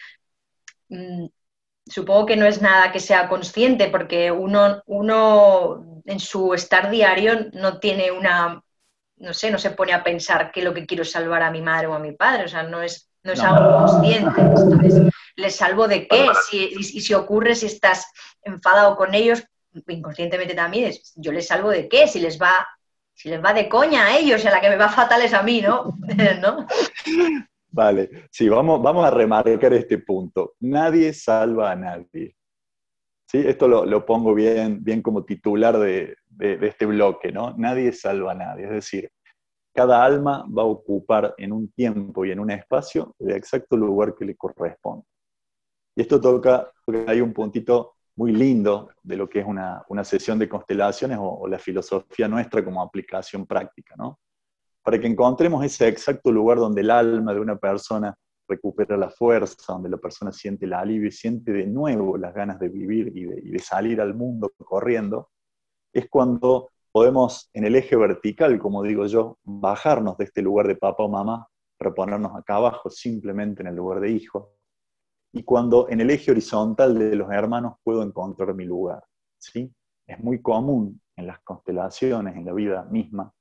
[0.88, 1.26] mm,
[1.88, 7.48] supongo que no es nada que sea consciente porque uno, uno en su estar diario
[7.52, 8.62] no tiene una
[9.20, 11.62] no sé, no se pone a pensar qué es lo que quiero salvar a mi
[11.62, 14.40] madre o a mi padre, o sea, no es, no es algo consciente.
[14.40, 15.02] Entonces,
[15.36, 16.28] ¿les salvo de qué?
[16.48, 18.06] Si, y, si ocurre, si estás
[18.42, 19.44] enfadado con ellos,
[19.86, 22.66] inconscientemente también, yo les salvo de qué, si les va,
[23.14, 25.42] si les va de coña a ellos a la que me va fatal es a
[25.42, 25.98] mí, ¿no?
[26.40, 26.66] ¿No?
[27.70, 30.54] Vale, sí, vamos, vamos a remarcar este punto.
[30.60, 32.34] Nadie salva a nadie.
[33.26, 33.42] ¿Sí?
[33.46, 35.78] Esto lo, lo pongo bien, bien como titular
[36.38, 37.54] de, este bloque, ¿no?
[37.56, 39.10] Nadie salva a nadie, es decir,
[39.74, 44.14] cada alma va a ocupar en un tiempo y en un espacio el exacto lugar
[44.14, 45.04] que le corresponde.
[45.94, 50.38] Y esto toca, porque hay un puntito muy lindo de lo que es una, sesión
[50.38, 54.18] de constelaciones o, la filosofía nuestra como aplicación práctica, ¿no?
[54.82, 58.14] Para que encontremos ese exacto lugar donde el alma de una persona
[58.48, 62.58] recupera la fuerza, donde la persona siente el alivio y siente de nuevo las ganas
[62.58, 65.28] de vivir y de salir al mundo corriendo,
[65.98, 70.76] es cuando podemos en el eje vertical, como digo yo, bajarnos de este lugar de
[70.76, 74.54] papá o mamá para ponernos acá abajo simplemente en el lugar de hijo.
[75.32, 79.04] Y cuando en el eje horizontal de los hermanos puedo encontrar mi lugar.
[79.38, 79.72] ¿sí?
[80.06, 83.32] Es muy común en las constelaciones, en la vida misma,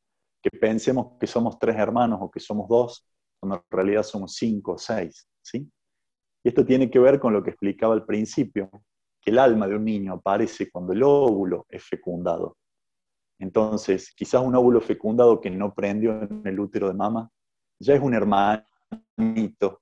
[0.41, 3.07] que pensemos que somos tres hermanos o que somos dos,
[3.39, 5.27] cuando en realidad somos cinco o seis.
[5.41, 5.69] ¿sí?
[6.43, 8.69] Y esto tiene que ver con lo que explicaba al principio,
[9.27, 12.55] el alma de un niño aparece cuando el óvulo es fecundado.
[13.39, 17.29] Entonces, quizás un óvulo fecundado que no prendió en el útero de mamá,
[17.77, 19.81] ya es un hermanito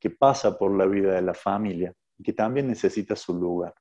[0.00, 3.74] que pasa por la vida de la familia y que también necesita su lugar.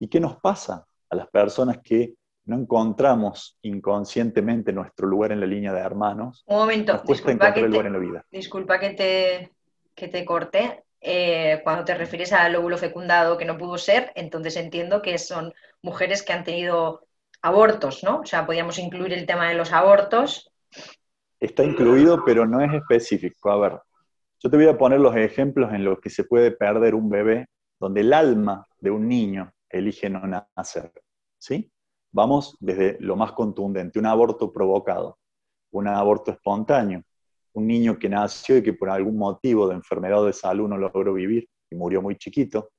[0.00, 2.14] ¿Y qué nos pasa a las personas que
[2.46, 6.44] no encontramos inconscientemente nuestro lugar en la línea de hermanos?
[6.46, 8.24] Un momento, disculpa que, te, en la vida.
[8.30, 9.52] disculpa que te,
[9.94, 10.82] que te corté.
[11.04, 15.52] Eh, cuando te refieres al óvulo fecundado que no pudo ser, entonces entiendo que son
[15.82, 17.08] mujeres que han tenido
[17.42, 18.20] abortos, ¿no?
[18.20, 20.52] O sea, podríamos incluir el tema de los abortos.
[21.40, 23.50] Está incluido, pero no es específico.
[23.50, 23.80] A ver,
[24.38, 27.46] yo te voy a poner los ejemplos en los que se puede perder un bebé,
[27.80, 30.22] donde el alma de un niño elige no
[30.54, 30.92] nacer.
[31.36, 31.68] ¿Sí?
[32.12, 35.18] Vamos desde lo más contundente, un aborto provocado,
[35.72, 37.02] un aborto espontáneo,
[37.54, 40.78] un niño que nació y que por algún motivo de enfermedad o de salud no
[40.78, 42.70] logró vivir y murió muy chiquito,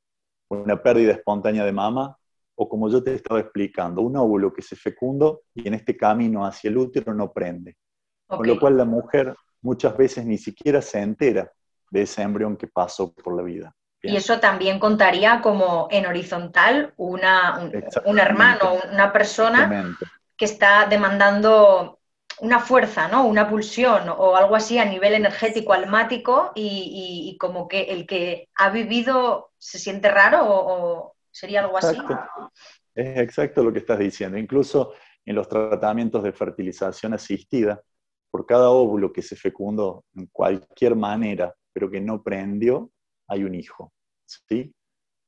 [0.50, 2.18] una pérdida espontánea de mama,
[2.56, 6.46] o como yo te estaba explicando, un óvulo que se fecundó y en este camino
[6.46, 7.76] hacia el útero no prende.
[8.28, 11.52] Con lo cual la mujer muchas veces ni siquiera se entera
[11.90, 13.76] de ese embrión que pasó por la vida.
[14.02, 17.72] Y eso también contaría como en horizontal una,
[18.06, 19.98] un, hermano, una persona
[20.36, 22.00] que está demandando
[22.44, 23.26] una fuerza, ¿no?
[23.26, 28.70] Una pulsión o algo así a nivel energético, almático, y, como que el que ha
[28.70, 31.98] vivido se siente raro o, sería algo así.
[32.94, 34.38] Es exacto lo que estás diciendo.
[34.38, 34.94] Incluso
[35.26, 37.82] en los tratamientos de fertilización asistida,
[38.30, 42.92] por cada óvulo que se fecundó en cualquier manera, pero que no prendió,
[43.30, 43.94] hay un hijo.
[44.26, 44.74] ¿sí?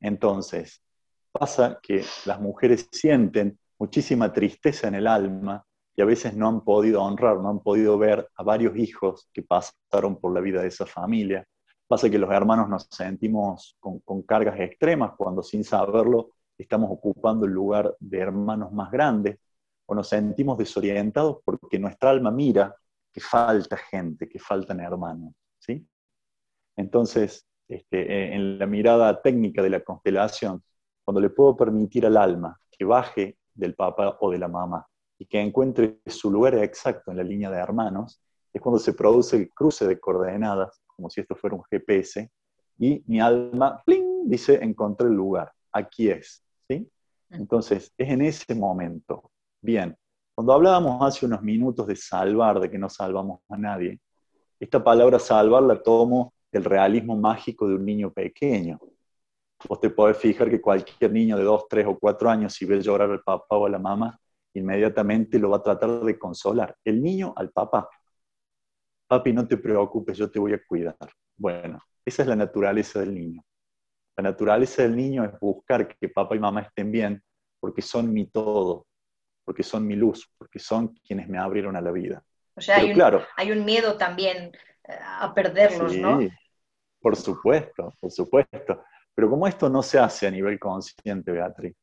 [0.02, 0.84] Entonces,
[1.32, 6.62] pasa que las mujeres sienten muchísima tristeza en el alma y a veces no han
[6.62, 10.68] podido honrar, no han podido ver a varios hijos que pasaron por la vida de
[10.68, 11.48] esa familia.
[11.88, 17.54] Pasa que los hermanos nos sentimos con, cargas extremas cuando sin saberlo estamos ocupando el
[17.54, 19.40] lugar de hermanos más grandes
[19.86, 22.76] o nos sentimos desorientados porque nuestra alma mira
[23.12, 25.34] que falta gente, que faltan hermanos.
[25.60, 25.88] ¿sí?
[26.76, 30.62] Entonces, este, eh, en la mirada técnica de la constelación,
[31.06, 34.86] cuando le puedo permitir al alma que baje del papá o de la mamá
[35.18, 38.22] y que encuentre su lugar exacto en la línea de hermanos,
[38.54, 42.30] es cuando se produce el cruce de coordenadas, como si esto fuera un GPS,
[42.78, 46.44] y mi alma, ¡pling!, dice, encontré el lugar, aquí es.
[46.68, 46.90] ¿sí?
[47.30, 49.32] Entonces, es en ese momento.
[49.62, 49.96] Bien,
[50.34, 54.00] cuando hablábamos hace unos minutos de salvar, de que no salvamos a nadie,
[54.60, 58.80] esta palabra salvar la tomo del realismo mágico de un niño pequeño.
[59.68, 62.82] Vos te podés fijar que cualquier niño de dos, tres o cuatro años, si ve
[62.82, 64.18] llorar al papá o a la mamá,
[64.56, 66.76] inmediatamente lo va a tratar de consolar.
[66.84, 67.88] El niño al papá.
[69.08, 70.96] Papi, no te preocupes, yo te voy a cuidar.
[71.38, 73.44] Bueno, esa es la naturaleza del niño.
[74.18, 77.22] La naturaleza del niño es buscar que papá y mamá estén bien
[77.60, 78.88] porque son mi todo,
[79.44, 82.24] porque son mi luz, porque son quienes me abrieron a la vida.
[82.56, 84.52] O sea, hay, un, claro, hay un miedo también
[84.88, 86.20] eh, a perderlos, sí, ¿no?
[87.00, 88.84] Por supuesto, por supuesto.
[89.14, 91.76] Pero como esto no se hace a nivel consciente, Beatriz,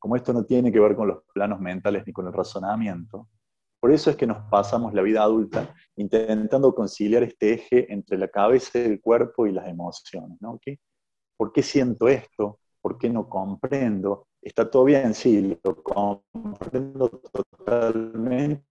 [0.00, 3.28] como esto no tiene que ver con los planos mentales ni con el razonamiento,
[3.78, 8.28] por eso es que nos pasamos la vida adulta intentando conciliar este eje entre la
[8.28, 10.36] cabeza, el cuerpo y las emociones.
[10.40, 10.58] ¿no?
[11.36, 12.58] ¿Por qué siento esto?
[12.82, 14.26] ¿Por qué no comprendo?
[14.42, 18.64] está todo bien, sí, lo comprendo totalmente,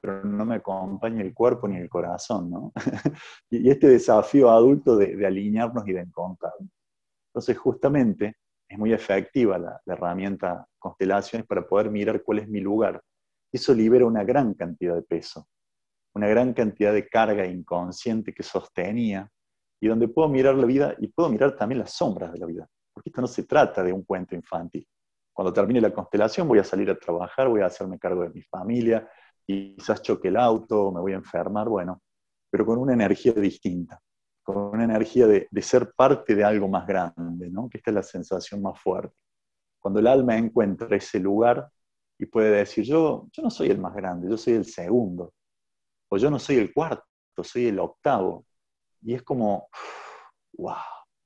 [0.00, 2.72] pero no me acompaña el cuerpo ni el corazón, ¿no?
[3.50, 6.70] y este desafío adulto de, alinearnos y de encontrarnos.
[7.28, 8.36] Entonces, justamente,
[8.70, 13.02] es muy efectiva la, herramienta constelaciones para poder mirar cuál es mi lugar.
[13.52, 15.46] Eso libera una gran cantidad de peso,
[16.14, 19.28] una gran cantidad de carga inconsciente que sostenía
[19.80, 22.68] y donde puedo mirar la vida y puedo mirar también las sombras de la vida.
[22.94, 24.86] Porque esto no se trata de un cuento infantil
[25.40, 28.42] cuando termine la constelación voy a salir a trabajar, voy a hacerme cargo de mi
[28.42, 29.08] familia,
[29.46, 32.02] quizás choque el auto, me voy a enfermar, bueno,
[32.50, 33.98] pero con una energía distinta,
[34.52, 37.68] con una energía de, ser parte de algo más grande, ¿no?
[37.68, 39.14] que esta es la sensación más fuerte.
[39.78, 41.70] Cuando el alma encuentra ese lugar
[42.18, 45.32] y puede decir, yo, yo no soy el más grande, yo soy el segundo,
[46.08, 47.04] o yo no soy el cuarto,
[47.42, 48.44] soy el octavo.
[49.02, 49.68] Y es como,
[50.52, 50.74] wow,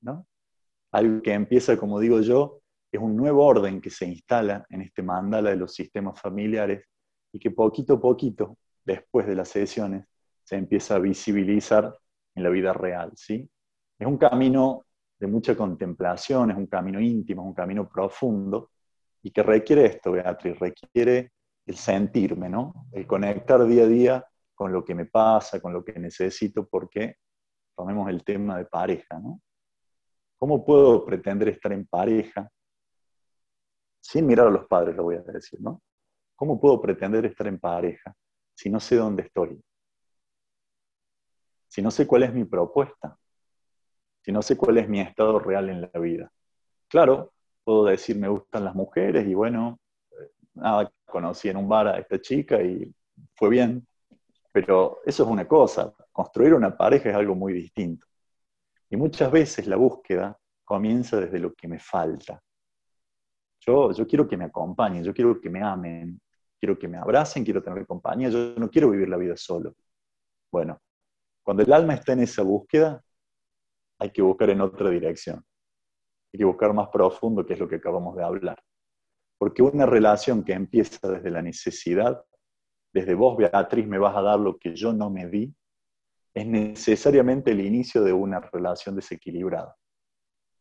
[0.03, 0.27] ¿no?
[0.93, 2.61] Algo que empieza, como digo yo,
[2.93, 6.87] es un nuevo orden que se instala en este mandala de los sistemas familiares
[7.33, 10.07] y que poquito a poquito, después de las sesiones,
[10.45, 11.99] se empieza a visibilizar
[12.35, 13.13] en la vida real.
[13.15, 13.49] ¿sí?
[13.99, 14.85] Es un camino
[15.19, 18.71] de mucha contemplación, es un camino íntimo, es un camino profundo
[19.23, 21.33] y que requiere esto, Beatriz, requiere
[21.67, 22.89] el sentirme, ¿no?
[22.93, 27.17] el conectar día a día con lo que me pasa, con lo que necesito, porque
[27.75, 29.19] tomemos el tema de pareja.
[29.19, 29.41] ¿no?
[30.39, 32.49] ¿Cómo puedo pretender estar en pareja
[34.05, 35.81] sin mirar a los padres, lo voy a decir, ¿no?
[36.37, 38.15] ¿Cómo puedo pretender estar en pareja
[38.55, 39.59] si no sé dónde estoy?
[41.75, 43.19] Si no sé cuál es mi propuesta,
[44.23, 46.31] si no sé cuál es mi estado real en la vida.
[46.87, 47.33] Claro,
[47.65, 49.81] puedo decir me gustan las mujeres y bueno,
[50.55, 52.95] nada, conocí en un bar a esta chica y
[53.35, 53.85] fue bien,
[54.53, 58.07] pero eso es una cosa, construir una pareja es algo muy distinto.
[58.89, 62.41] Y muchas veces la búsqueda comienza desde lo que me falta,
[63.59, 66.21] yo, quiero que me acompañen, yo quiero que me amen,
[66.61, 69.75] quiero que me abracen, quiero tener compañía, yo no quiero vivir la vida solo.
[70.53, 70.79] Bueno,
[71.45, 73.03] cuando el alma está en esa búsqueda,
[73.99, 75.45] hay que buscar en otra dirección.
[76.33, 78.61] Hay que buscar más profundo, que es lo que acabamos de hablar.
[79.39, 82.25] Porque una relación que empieza desde la necesidad,
[82.93, 85.55] desde vos, Beatriz, me vas a dar lo que yo no me di,
[86.33, 89.77] es necesariamente el inicio de una relación desequilibrada,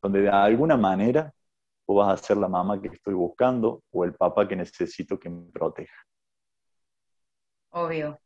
[0.01, 1.33] donde de alguna manera
[1.85, 5.29] o vas a ser la mamá que estoy buscando o el papá que necesito que
[5.29, 5.95] me proteja.
[7.71, 8.19] Obvio.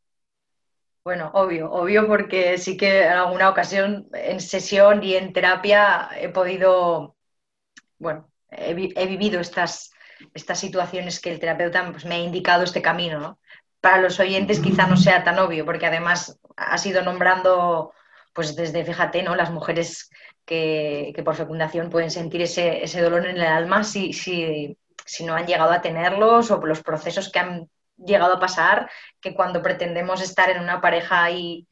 [1.08, 6.28] Bueno, obvio, obvio porque sí que en alguna ocasión en sesión y en terapia he
[6.28, 7.16] podido,
[7.98, 9.90] bueno, he, vivido estas,
[10.34, 13.38] estas situaciones que el terapeuta pues, me ha indicado este camino, ¿no?
[13.80, 17.94] Para los oyentes quizá no sea tan obvio, porque además ha sido nombrando,
[18.34, 19.34] pues desde, fíjate, ¿no?
[19.34, 20.10] Las mujeres
[20.44, 25.34] que, por fecundación pueden sentir ese, ese, dolor en el alma si, si, si no
[25.34, 30.20] han llegado a tenerlos o los procesos que han llegado a pasar que cuando pretendemos
[30.20, 31.66] estar en una pareja y,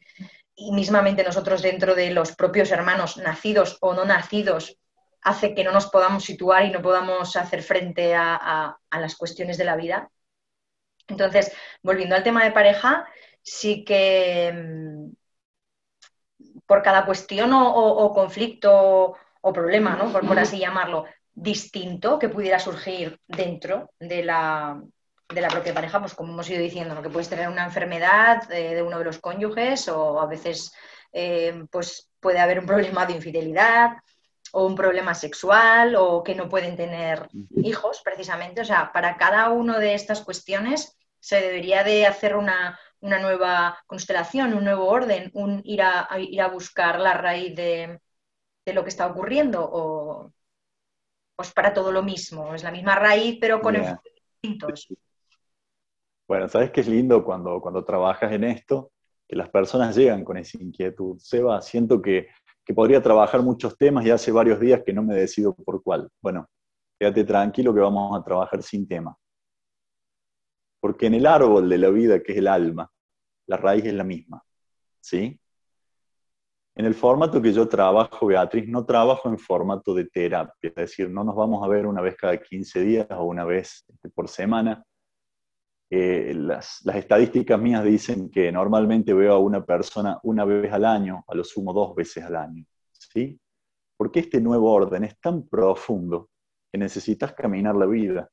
[0.72, 4.78] mismamente nosotros dentro de los propios hermanos, nacidos o no nacidos,
[5.20, 9.64] hace que no nos podamos situar y no podamos hacer frente a, las cuestiones de
[9.64, 10.10] la vida.
[11.08, 13.06] Entonces, volviendo al tema de pareja,
[13.42, 15.10] sí que mm,
[16.66, 20.10] por cada cuestión o, conflicto o problema, ¿no?
[20.10, 24.80] por así llamarlo, distinto que pudiera surgir dentro de la,
[25.28, 28.82] de la propia pareja, pues como hemos ido diciendo, que puedes tener una enfermedad de
[28.82, 30.72] uno de los cónyuges o a veces
[31.12, 33.92] eh, pues puede haber un problema de infidelidad
[34.52, 38.60] o un problema sexual o que no pueden tener hijos precisamente.
[38.60, 44.54] O sea, para cada una de estas cuestiones se debería de hacer una, nueva constelación,
[44.54, 48.00] un nuevo orden, un ir a, ir a buscar la raíz de,
[48.66, 50.32] lo que está ocurriendo o
[51.36, 54.12] pues para todo lo mismo, es la misma raíz pero con enfoques
[54.42, 54.88] distintos.
[56.28, 58.90] Bueno, ¿sabes qué es lindo cuando, cuando trabajas en esto?
[59.28, 61.18] Que las personas llegan con esa inquietud.
[61.18, 62.28] Seba, siento que,
[62.64, 66.10] que podría trabajar muchos temas y hace varios días que no me decido por cuál.
[66.20, 66.48] Bueno,
[66.98, 69.16] quédate tranquilo que vamos a trabajar sin tema.
[70.80, 72.90] Porque en el árbol de la vida, que es el alma,
[73.46, 74.42] la raíz es la misma.
[75.00, 75.38] ¿Sí?
[76.74, 81.08] En el formato que yo trabajo, Beatriz, no trabajo en formato de terapia, es decir,
[81.08, 84.28] no nos vamos a ver una vez cada 15 días o una vez este, por
[84.28, 84.84] semana,
[85.88, 91.25] eh, las, estadísticas mías dicen que normalmente veo a una persona una vez al año,
[91.27, 92.64] a lo sumo dos veces al año.
[92.92, 93.38] ¿sí?
[93.96, 96.31] Porque este nuevo orden es tan profundo
[96.72, 98.29] que necesitas caminar la vida.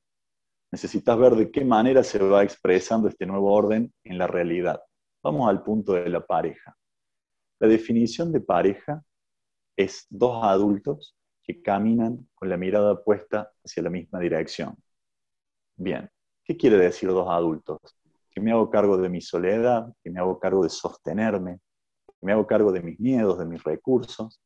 [0.72, 4.82] Necesitas ver de qué manera se va expresando este nuevo orden en la realidad.
[5.22, 6.76] Vamos al punto de la pareja.
[7.60, 9.04] La definición de pareja
[9.78, 14.76] es dos adultos que caminan con la mirada puesta hacia la misma dirección.
[15.76, 16.10] Bien,
[16.44, 17.80] ¿Qué quiere decir dos adultos?
[18.30, 21.60] Que me hago cargo de mi soledad, que me hago cargo de sostenerme,
[22.08, 24.42] que me hago cargo de mis miedos, de mis recursos,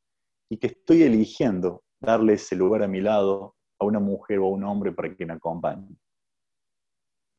[0.49, 4.49] y que estoy eligiendo darle ese lugar a mi lado a una mujer o a
[4.49, 5.95] un hombre para que me acompañe.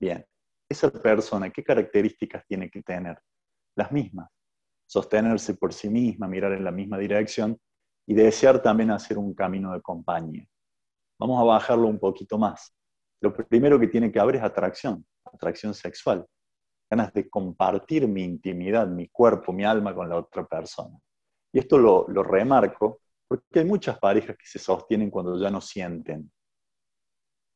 [0.00, 0.24] Bien,
[0.68, 3.18] esa persona, ¿qué características tiene que tener?
[3.76, 4.28] Las mismas.
[4.86, 7.58] Sostenerse por sí misma, mirar en la misma dirección
[8.06, 10.46] y desear también hacer un camino de compañía.
[11.18, 12.74] Vamos a bajarlo un poquito más
[13.20, 16.26] lo primero que tiene que haber es atracción, atracción sexual,
[16.90, 20.96] ganas de compartir mi intimidad, mi cuerpo, mi alma con la otra persona.
[21.52, 26.30] Y esto lo, remarco porque hay muchas parejas que se sostienen cuando ya no sienten.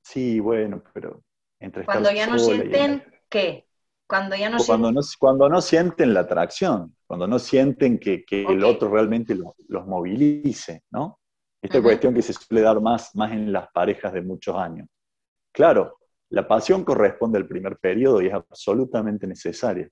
[0.04, 1.22] Sí, bueno, pero
[1.60, 3.66] entre Cuando ya no sienten, ¿qué?
[4.06, 4.94] Cuando ya no cuando sienten...
[4.94, 10.82] No, cuando no sienten la atracción, cuando no sienten que, el otro realmente los, movilice,
[10.90, 11.20] ¿no?
[11.62, 14.88] Esta cuestión que se suele dar más, más en las parejas de muchos años.
[15.52, 15.98] Claro,
[16.30, 19.88] la pasión corresponde al primer periodo y es absolutamente necesaria.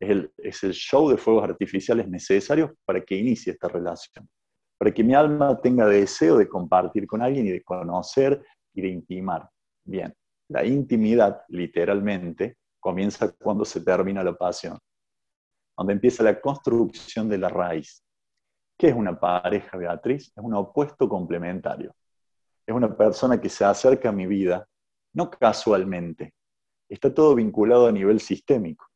[0.00, 4.28] Es el, show de fuegos artificiales necesarios para que inicie esta relación,
[4.76, 8.42] para que mi alma tenga deseo de compartir con alguien y de conocer
[8.74, 9.48] y de intimar.
[9.84, 10.12] Bien,
[10.48, 14.76] la intimidad, literalmente, comienza cuando se termina la pasión,
[15.76, 18.02] cuando empieza la construcción de la raíz.
[18.76, 20.32] ¿Qué es una pareja, Beatriz?
[20.34, 21.94] Es un opuesto complementario.
[22.66, 24.66] Es una persona que se acerca a mi vida
[25.12, 26.34] no casualmente.
[26.88, 28.86] Está todo vinculado a nivel sistémico.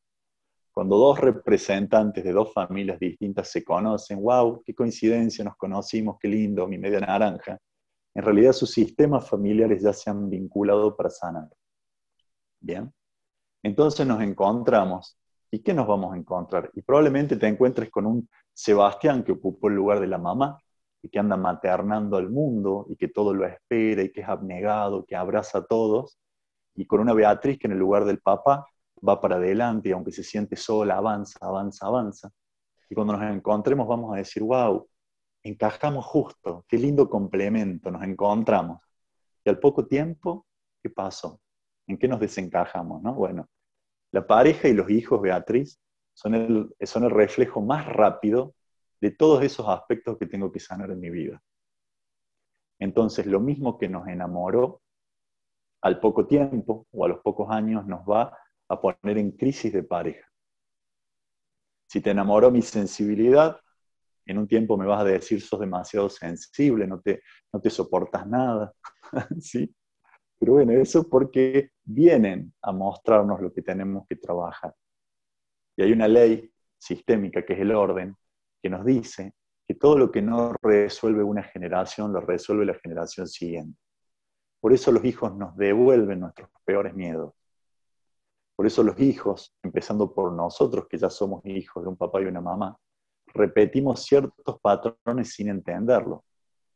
[0.72, 6.26] Cuando dos representantes de dos familias distintas se conocen, wow, qué coincidencia, nos conocimos, qué
[6.26, 7.58] lindo, mi media naranja.
[8.12, 11.48] En realidad sus sistemas familiares ya se han vinculado para sanar.
[12.60, 12.92] Bien.
[13.62, 15.16] Entonces nos encontramos.
[15.50, 16.70] ¿Y qué nos vamos a encontrar?
[16.74, 20.60] Y probablemente te encuentres con un Sebastián que ocupó el lugar de la mamá,
[21.04, 25.04] y que anda maternando al mundo y que todo lo espera y que es abnegado,
[25.04, 26.18] que abraza a todos,
[26.74, 28.66] y con una Beatriz que en el lugar del papá
[29.06, 32.30] va para adelante y aunque se siente sola, avanza, avanza, avanza.
[32.88, 34.88] Y cuando nos encontremos vamos a decir, wow,
[35.42, 38.80] encajamos justo, qué lindo complemento, nos encontramos.
[39.44, 40.46] Y al poco tiempo,
[40.82, 41.38] ¿qué pasó?
[41.86, 43.02] ¿En qué nos desencajamos?
[43.02, 43.12] ¿no?
[43.12, 43.46] Bueno,
[44.10, 45.78] la pareja y los hijos, Beatriz,
[46.14, 48.54] son el, son el reflejo más rápido
[49.04, 51.38] de todos esos aspectos que tengo que sanar en mi vida.
[52.78, 54.80] Entonces, lo mismo que nos enamoró,
[55.82, 58.34] al poco tiempo o a los pocos años nos va
[58.66, 60.26] a poner en crisis de pareja.
[61.86, 63.60] Si te enamoró mi sensibilidad,
[64.24, 67.20] en un tiempo me vas a decir, sos demasiado sensible, no te,
[67.52, 68.72] no te soportas nada.
[69.38, 69.70] ¿Sí?
[70.38, 74.74] Pero bueno, eso porque vienen a mostrarnos lo que tenemos que trabajar.
[75.76, 78.16] Y hay una ley sistémica que es el orden,
[78.64, 79.34] que nos dice
[79.68, 83.78] que todo lo que no resuelve una generación lo resuelve la generación siguiente.
[84.58, 87.34] Por eso los hijos nos devuelven nuestros peores miedos.
[88.56, 92.24] Por eso los hijos, empezando por nosotros, que ya somos hijos de un papá y
[92.24, 92.74] una mamá,
[93.34, 96.24] repetimos ciertos patrones sin entenderlo.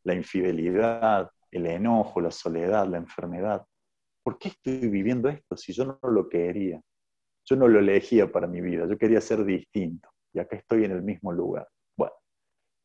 [0.05, 3.64] La infidelidad, el enojo, la soledad, la enfermedad.
[4.22, 6.82] ¿Por qué estoy viviendo esto si yo no lo quería?
[7.47, 10.93] Yo no lo elegía para mi vida, yo quería ser distinto y acá estoy en
[10.93, 11.68] el mismo lugar.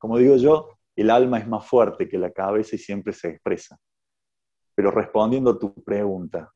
[0.03, 3.79] Como digo yo, el alma es más fuerte que la cabeza y siempre se expresa.
[4.75, 6.51] Pero respondiendo a tu pregunta,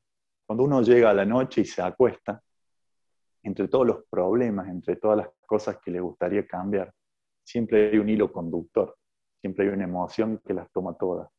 [0.45, 2.43] cuando uno llega a la noche y se acuesta,
[3.43, 6.93] entre todos los problemas, entre todas las cosas que le gustaría cambiar,
[7.41, 8.97] siempre hay un hilo conductor,
[9.39, 11.29] siempre hay una emoción que las toma todas.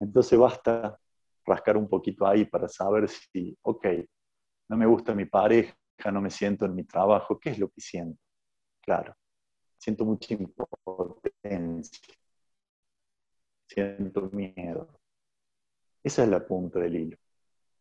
[0.00, 0.98] Entonces basta
[1.44, 3.86] rascar un poquito ahí para saber si, ok,
[4.70, 5.76] no me gusta mi pareja,
[6.10, 8.18] no me siento en mi trabajo, ¿qué es lo que siento?
[8.80, 9.14] Claro,
[9.86, 12.14] siento mucha impotencia,
[13.68, 14.88] siento miedo.
[16.02, 17.16] Esa es la punta del hilo.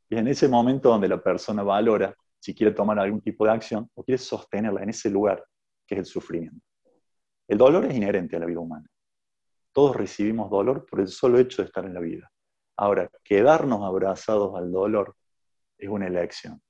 [0.10, 3.90] Y en ese momento donde la persona valora si quiere tomar algún tipo de acción
[3.96, 5.44] o quiere sostenerla en ese lugar
[5.88, 6.64] que es el sufrimiento.
[7.48, 8.88] El dolor es inherente a la vida humana.
[9.72, 12.32] Todos recibimos dolor por el solo hecho de estar en la vida.
[12.78, 15.16] Ahora, quedarnos abrazados al dolor
[15.76, 16.62] es una elección.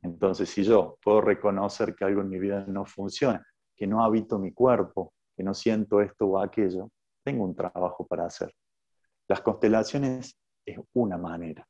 [0.00, 3.46] Entonces, si yo puedo reconocer que algo en mi vida no funciona,
[3.76, 6.90] que no habito mi cuerpo, que no siento esto o aquello,
[7.22, 8.52] tengo un trabajo para hacer.
[9.28, 11.66] Las constelaciones es una manera.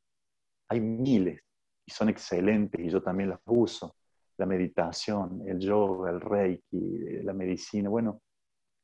[0.69, 1.41] Hay miles
[1.85, 3.97] y son excelentes y yo también las uso.
[4.39, 7.89] La meditación, el yoga, el reiki, la medicina.
[7.89, 8.21] Bueno,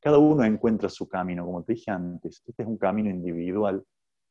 [0.01, 2.43] cada uno encuentra su camino, como te dije antes.
[2.47, 3.85] Este es un camino individual,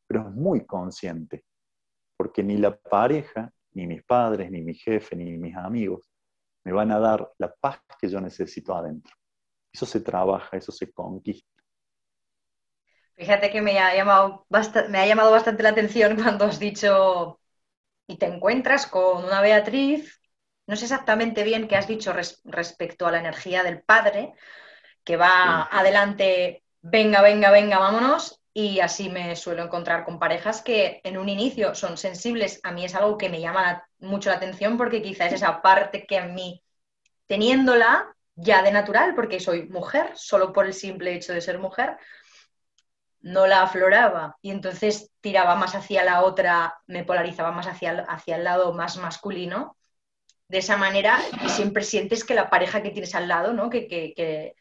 [0.08, 1.46] pero es muy consciente,
[2.18, 6.11] porque ni la pareja ni mis padres, ni mi jefe, ni mis amigos
[6.64, 9.16] me van a dar la paz que yo necesito adentro.
[9.72, 11.48] Eso se trabaja, eso se conquista.
[13.16, 14.46] Fíjate que me ha llamado,
[14.90, 17.40] me ha llamado bastante la atención cuando has dicho
[18.08, 20.22] y te encuentras con una Beatriz,
[20.68, 22.14] no sé exactamente bien qué has dicho
[22.46, 24.34] respecto a la energía del padre,
[25.04, 31.00] que va adelante, venga, venga, venga, vámonos, y así me suelo encontrar con parejas que
[31.04, 32.60] en un inicio son sensibles.
[32.64, 36.06] A mí es algo que me llama mucho la atención porque quizás es esa parte
[36.06, 36.64] que a mí,
[37.28, 41.98] teniéndola ya de natural, porque soy mujer, solo por el simple hecho de ser mujer,
[43.22, 48.36] no la afloraba y entonces tiraba más hacia la otra, me polarizaba más hacia, hacia
[48.36, 49.78] el lado más masculino.
[50.48, 53.70] De esa manera, siempre sientes que la pareja que tienes al lado, ¿no?
[53.70, 54.56] que, que que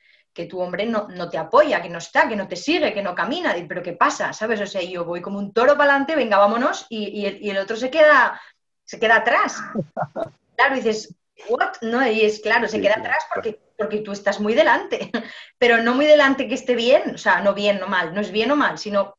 [0.47, 3.55] tu hombre no, te apoya, que no está, que no te sigue, que no camina,
[3.69, 4.33] pero ¿qué pasa?
[4.33, 4.61] ¿Sabes?
[4.61, 7.91] O sea, yo voy como un toro para adelante, venga, vámonos, y, el, otro se
[7.91, 8.41] queda,
[8.85, 9.57] se queda atrás.
[10.57, 11.15] Claro, dices,
[11.49, 11.73] ¿what?
[11.81, 15.11] No, y es claro, se queda atrás porque, porque tú estás muy delante,
[15.59, 18.31] pero no muy delante que esté bien, o sea, no bien, no mal, no es
[18.31, 19.17] bien o mal, sino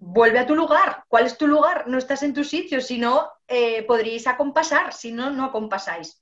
[0.00, 1.04] vuelve a tu lugar.
[1.08, 1.86] ¿Cuál es tu lugar?
[1.86, 6.20] No estás en tu sitio, si no, eh, podríais acompasar, si no, no acompasáis.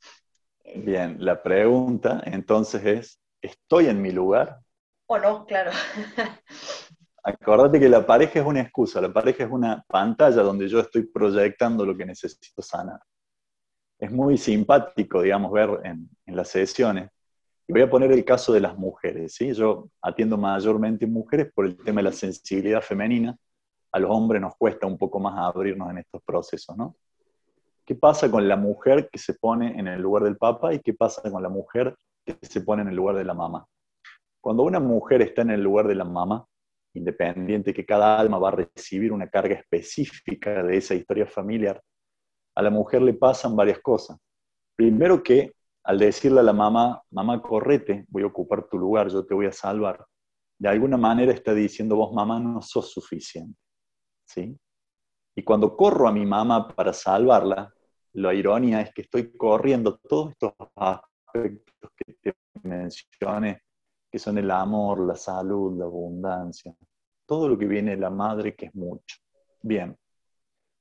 [0.74, 4.60] Bien, la pregunta entonces es, ¿estoy en mi lugar?
[5.06, 5.70] O no, claro.
[7.22, 11.02] Acordate que la pareja es una excusa, la pareja es una pantalla donde yo estoy
[11.06, 13.00] proyectando lo que necesito sanar.
[13.98, 17.10] Es muy simpático, digamos, ver en, las sesiones.
[17.66, 19.34] Y voy a poner el caso de las mujeres.
[19.34, 19.52] ¿sí?
[19.52, 23.36] Yo atiendo mayormente mujeres por el tema de la sensibilidad femenina.
[23.92, 26.94] A los hombres nos cuesta un poco más abrirnos en estos procesos, ¿no?
[27.84, 30.92] ¿Qué pasa con la mujer que se pone en el lugar del papá y qué
[30.92, 31.96] pasa con la mujer
[32.36, 33.66] que se pone en el lugar de la mamá.
[34.40, 36.44] Cuando una mujer está en el lugar de la mamá,
[36.94, 41.82] independiente que cada alma va a recibir una carga específica de esa historia familiar,
[42.54, 44.18] a la mujer le pasan varias cosas.
[44.76, 45.52] Primero que
[45.84, 49.46] al decirle a la mamá, mamá, correte, voy a ocupar tu lugar, yo te voy
[49.46, 50.04] a salvar,
[50.58, 53.58] de alguna manera está diciendo, vos mamá no sos suficiente.
[54.26, 54.58] ¿Sí?
[55.34, 57.72] Y cuando corro a mi mamá para salvarla,
[58.12, 60.52] la ironía es que estoy corriendo todos estos
[61.34, 63.62] aspectos que te mencioné,
[64.10, 66.74] que son el amor, la salud, la abundancia,
[67.26, 69.16] todo lo que viene de la madre, que es mucho.
[69.62, 69.96] Bien,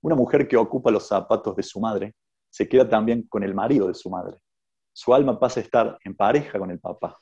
[0.01, 2.15] una mujer que ocupa los zapatos de su madre
[2.49, 4.37] se queda también con el marido de su madre.
[4.93, 7.17] Su alma pasa a estar en pareja con el papá.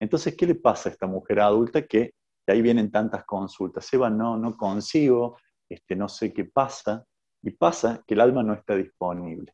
[0.00, 2.14] Entonces, ¿qué le pasa a esta mujer adulta que
[2.46, 3.92] de ahí vienen tantas consultas?
[3.92, 5.36] Eva, no, no consigo,
[5.68, 7.04] este, no sé qué pasa,
[7.42, 9.53] y pasa que el alma no está disponible.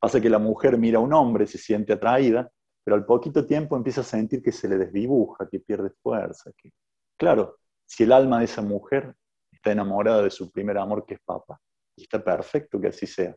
[0.00, 2.50] Pasa que la mujer mira a un hombre, se siente atraída,
[2.82, 6.50] pero al poquito tiempo empieza a sentir que se le desdibuja, que pierde fuerza.
[6.56, 6.72] Que...
[7.16, 9.14] Claro, si el alma de esa mujer
[9.52, 11.60] está enamorada de su primer amor, que es papá,
[11.94, 13.36] y está perfecto que así sea,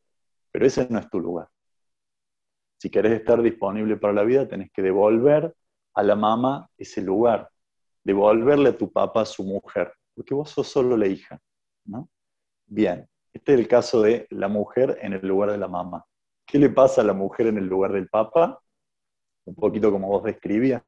[0.51, 1.49] pero ese no es tu lugar.
[2.79, 5.53] Si querés estar disponible para la vida, tenés que devolver
[5.95, 7.49] a la mamá ese lugar,
[8.03, 11.39] devolverle a tu papá a su mujer, porque vos sos solo la hija.
[11.85, 12.09] ¿no?
[12.65, 16.05] Bien, este es el caso de la mujer en el lugar de la mamá.
[16.45, 18.59] ¿Qué le pasa a la mujer en el lugar del papá?
[19.45, 20.83] Un poquito como vos describías,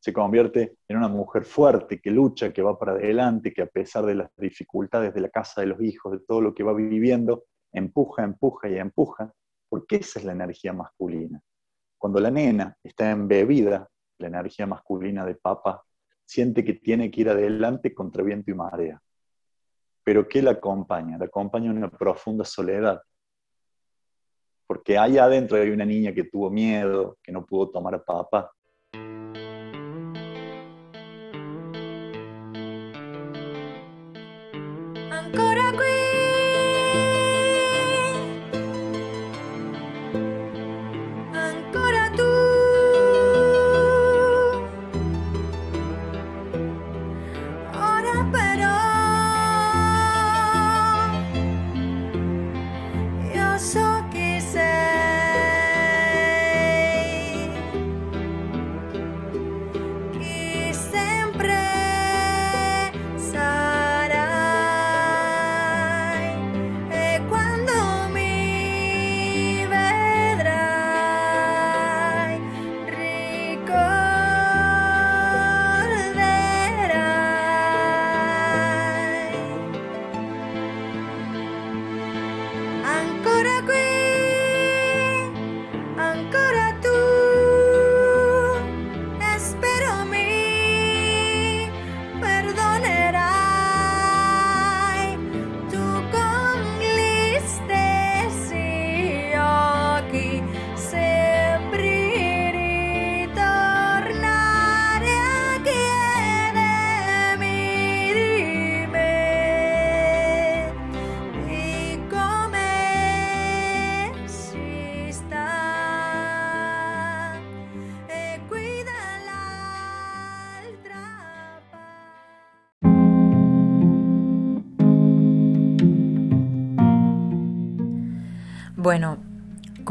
[0.00, 4.06] se convierte en una mujer fuerte, que lucha, que va para adelante, que a pesar
[4.06, 7.44] de las dificultades de la casa de los hijos, de todo lo que va viviendo,
[7.72, 9.32] empuja, empuja y empuja,
[9.68, 11.40] porque esa es la energía masculina.
[11.98, 13.88] Cuando la nena está embebida,
[14.18, 15.84] la energía masculina de papá,
[16.24, 19.02] siente que tiene que ir adelante contra viento y marea.
[20.02, 21.18] Pero ¿qué la acompaña?
[21.18, 23.02] La acompaña una profunda soledad.
[24.70, 28.04] Porque ahí adentro hay una niña que tuvo miedo, que no pudo tomar a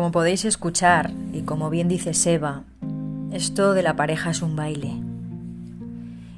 [0.09, 2.63] como podéis escuchar, y como bien dice Seba,
[3.31, 4.91] esto de la pareja es un baile.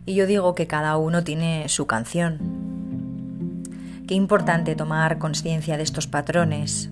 [0.06, 3.64] Y yo digo que cada uno tiene su canción.
[4.10, 6.90] Qué importante tomar conciencia de estos patrones,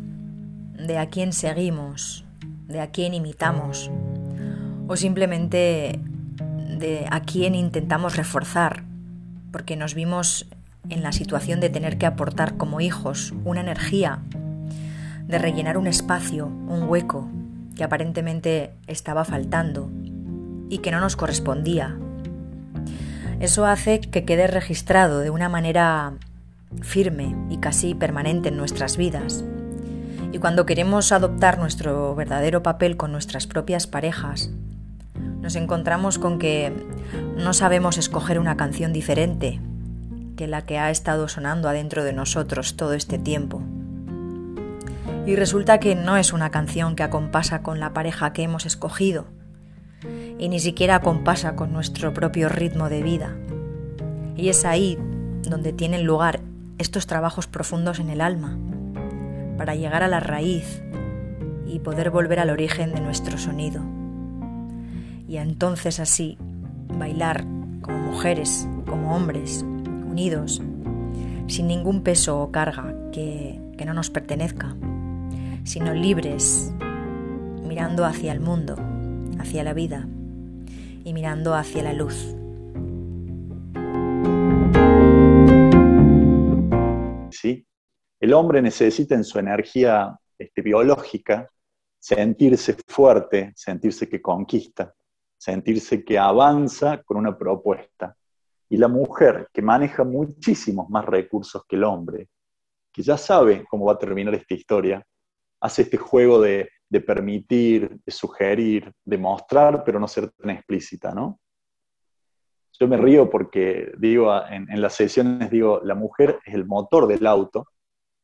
[0.72, 2.24] de a quién seguimos,
[2.70, 3.92] de a quién imitamos,
[4.88, 6.00] o simplemente
[6.78, 8.86] de a quién intentamos reforzar,
[9.52, 10.48] porque nos vimos
[10.88, 14.22] en la situación de tener que aportar como hijos una energía
[15.30, 17.30] de rellenar un espacio, un hueco
[17.76, 19.92] que aparentemente estaba faltando
[20.70, 21.96] y que no nos correspondía.
[23.40, 26.14] Eso hace que quede registrado de una manera
[26.82, 29.44] firme y casi permanente en nuestras vidas.
[30.32, 34.50] Y cuando queremos adoptar nuestro verdadero papel con nuestras propias parejas,
[35.42, 36.74] nos encontramos con que
[37.38, 39.62] no sabemos escoger una canción diferente
[40.36, 43.62] que la que ha estado sonando adentro de nosotros todo este tiempo.
[45.30, 49.28] Y resulta que no es una canción que acompasa con la pareja que hemos escogido,
[50.40, 53.36] y ni siquiera acompasa con nuestro propio ritmo de vida.
[54.36, 54.98] Y es ahí
[55.44, 56.40] donde tienen lugar
[56.80, 58.58] estos trabajos profundos en el alma,
[59.56, 60.82] para llegar a la raíz
[61.68, 63.84] y poder volver al origen de nuestro sonido.
[65.28, 66.40] Y entonces así
[66.88, 67.46] bailar
[67.84, 70.60] como mujeres, como hombres, unidos,
[71.46, 74.76] sin ningún peso o carga que, que no nos pertenezca
[75.70, 76.74] sino libres,
[77.62, 78.76] mirando hacia el mundo,
[79.38, 80.10] hacia la vida
[81.04, 82.36] y mirando hacia la luz.
[87.30, 87.68] Sí,
[88.20, 91.48] el hombre necesita en su energía este, biológica
[92.00, 94.96] sentirse fuerte, sentirse que conquista,
[95.38, 98.18] sentirse que avanza con una propuesta.
[98.70, 102.28] Y la mujer, que maneja muchísimos más recursos que el hombre,
[102.92, 105.06] que ya sabe cómo va a terminar esta historia,
[105.62, 106.70] hace este juego de,
[107.06, 111.40] permitir, de sugerir, de mostrar, pero no ser tan explícita, ¿no?
[112.80, 117.28] Yo me río porque digo, en, las sesiones digo, la mujer es el motor del
[117.28, 117.68] auto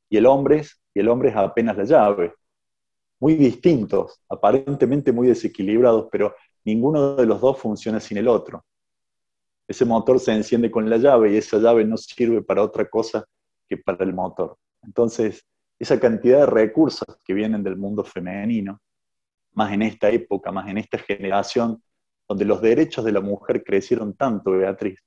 [0.09, 2.33] y el hombre es, y el hombre es apenas la llave.
[3.19, 8.63] muy distintos, aparentemente muy desequilibrados, pero ninguno de los dos funciona sin el otro.
[9.67, 13.25] Ese motor se enciende con la llave y esa llave no sirve para otra cosa
[13.67, 14.57] que para el motor.
[14.83, 15.43] Entonces,
[15.79, 18.79] esa cantidad de recursos que vienen del mundo femenino,
[19.53, 21.81] más en esta época, más en esta generación,
[22.27, 24.99] donde los derechos de la mujer crecieron tanto, Beatriz,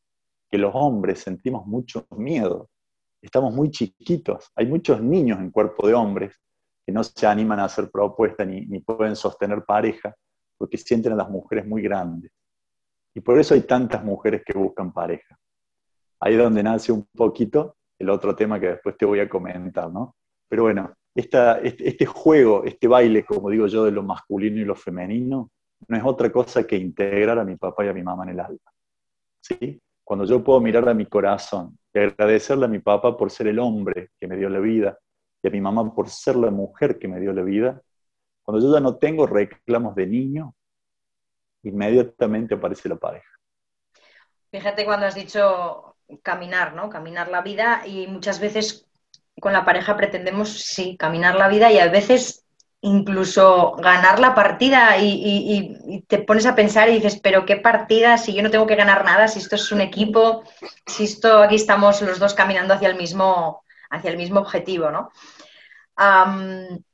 [0.50, 2.70] que los hombres sentimos mucho miedo.
[3.20, 4.50] Estamos muy chiquitos.
[4.54, 6.40] Hay muchos niños en cuerpo de hombres
[6.86, 10.14] que no se animan a hacer propuestas ni, pueden sostener pareja
[10.56, 12.32] porque sienten a las mujeres muy grandes.
[13.14, 15.38] Y por eso hay tantas mujeres que buscan pareja.
[16.20, 19.90] Ahí es donde nace un poquito el otro tema que después te voy a comentar,
[19.92, 20.16] ¿no?
[20.48, 21.38] Pero bueno, este,
[21.88, 25.50] este, juego, este baile, como digo yo, de lo masculino y lo femenino,
[25.86, 28.40] no es otra cosa que integrar a mi papá y a mi mamá en el
[28.40, 28.72] alma.
[29.40, 29.80] ¿Sí?
[30.02, 33.58] Cuando yo puedo mirar a mi corazón y agradecerle a mi papá por ser el
[33.58, 34.98] hombre que me dio la vida
[35.42, 37.80] y a mi mamá por ser la mujer que me dio la vida,
[38.42, 40.54] cuando yo ya no tengo reclamos de niño,
[41.62, 43.28] inmediatamente aparece la pareja.
[44.50, 46.88] Fíjate cuando has dicho caminar, ¿no?
[46.88, 48.87] Caminar la vida y muchas veces
[49.40, 52.44] con la pareja pretendemos, sí, caminar la vida y a veces
[52.80, 58.34] incluso ganar la partida y, te pones a pensar y dices, pero qué partida si
[58.34, 60.44] yo no tengo que ganar nada, si esto es un equipo,
[60.86, 65.10] si esto aquí estamos los dos caminando hacia el mismo, hacia el mismo objetivo, ¿no?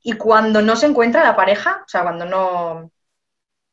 [0.01, 2.91] y cuando no se encuentra la pareja, o sea, cuando no...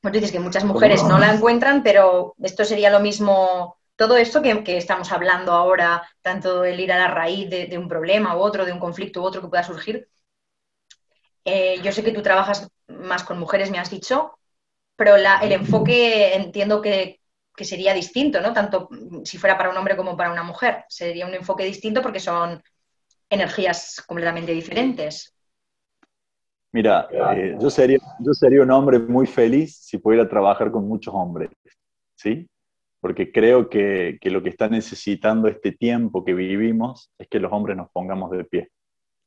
[0.02, 4.42] Pues dices que muchas mujeres no la encuentran, pero esto sería lo mismo todo esto
[4.42, 8.64] que, estamos hablando ahora, tanto el ir a la raíz de, un problema u otro,
[8.64, 10.08] de un conflicto u otro que pueda surgir,
[11.44, 14.38] eh, yo sé que tú trabajas más con mujeres, me has dicho,
[14.96, 17.20] pero el enfoque entiendo que,
[17.56, 18.52] sería distinto, ¿no?
[18.52, 18.88] Tanto
[19.24, 20.84] si fuera para un hombre como para una mujer.
[20.88, 22.60] Sería un enfoque distinto porque son
[23.30, 25.32] energías completamente diferentes.
[26.72, 31.14] Mira, eh, yo, sería, yo sería un hombre muy feliz si pudiera trabajar con muchos
[31.14, 31.50] hombres,
[32.16, 32.48] ¿sí?
[33.02, 37.76] Porque creo que, lo que está necesitando este tiempo que vivimos es que los hombres
[37.76, 38.70] nos pongamos de pie,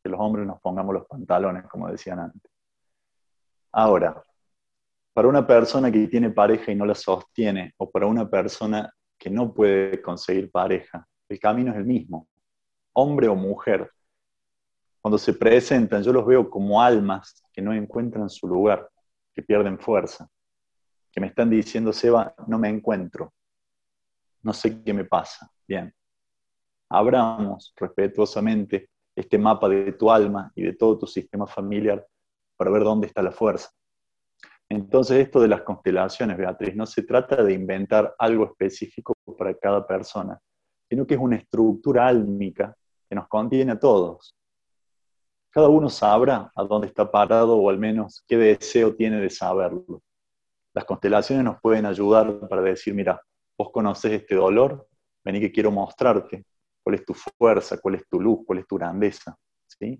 [0.01, 2.49] que los hombres nos pongamos los pantalones, como decían antes.
[3.73, 4.23] Ahora,
[5.13, 9.29] para una persona que tiene pareja y no la sostiene, o para una persona que
[9.29, 12.29] no puede conseguir pareja, el camino es el mismo,
[12.93, 13.91] hombre o mujer.
[15.01, 18.89] Cuando se presentan, yo los veo como almas que no encuentran su lugar,
[19.33, 20.29] que pierden fuerza,
[21.11, 23.33] que me están diciendo, Seba, no me encuentro,
[24.45, 25.49] no sé qué me pasa.
[25.67, 25.91] Bien,
[26.89, 32.05] abramos respetuosamente este mapa de tu alma y de todo tu sistema familiar
[32.55, 33.71] para ver dónde está la fuerza.
[34.69, 39.85] Entonces, esto de las constelaciones, Beatriz, no se trata de inventar algo específico para cada
[39.85, 40.39] persona,
[40.87, 42.75] sino que es una estructura álmica
[43.09, 44.35] que nos contiene a todos.
[45.49, 50.01] Cada uno sabrá a dónde está parado o al menos qué deseo tiene de saberlo.
[50.73, 53.21] Las constelaciones nos pueden ayudar para decir, mira,
[53.57, 54.87] vos conoces este dolor,
[55.23, 56.45] vení que quiero mostrarte
[56.83, 59.35] cuál es tu fuerza, cuál es tu luz, cuál es tu grandeza.
[59.67, 59.99] ¿sí?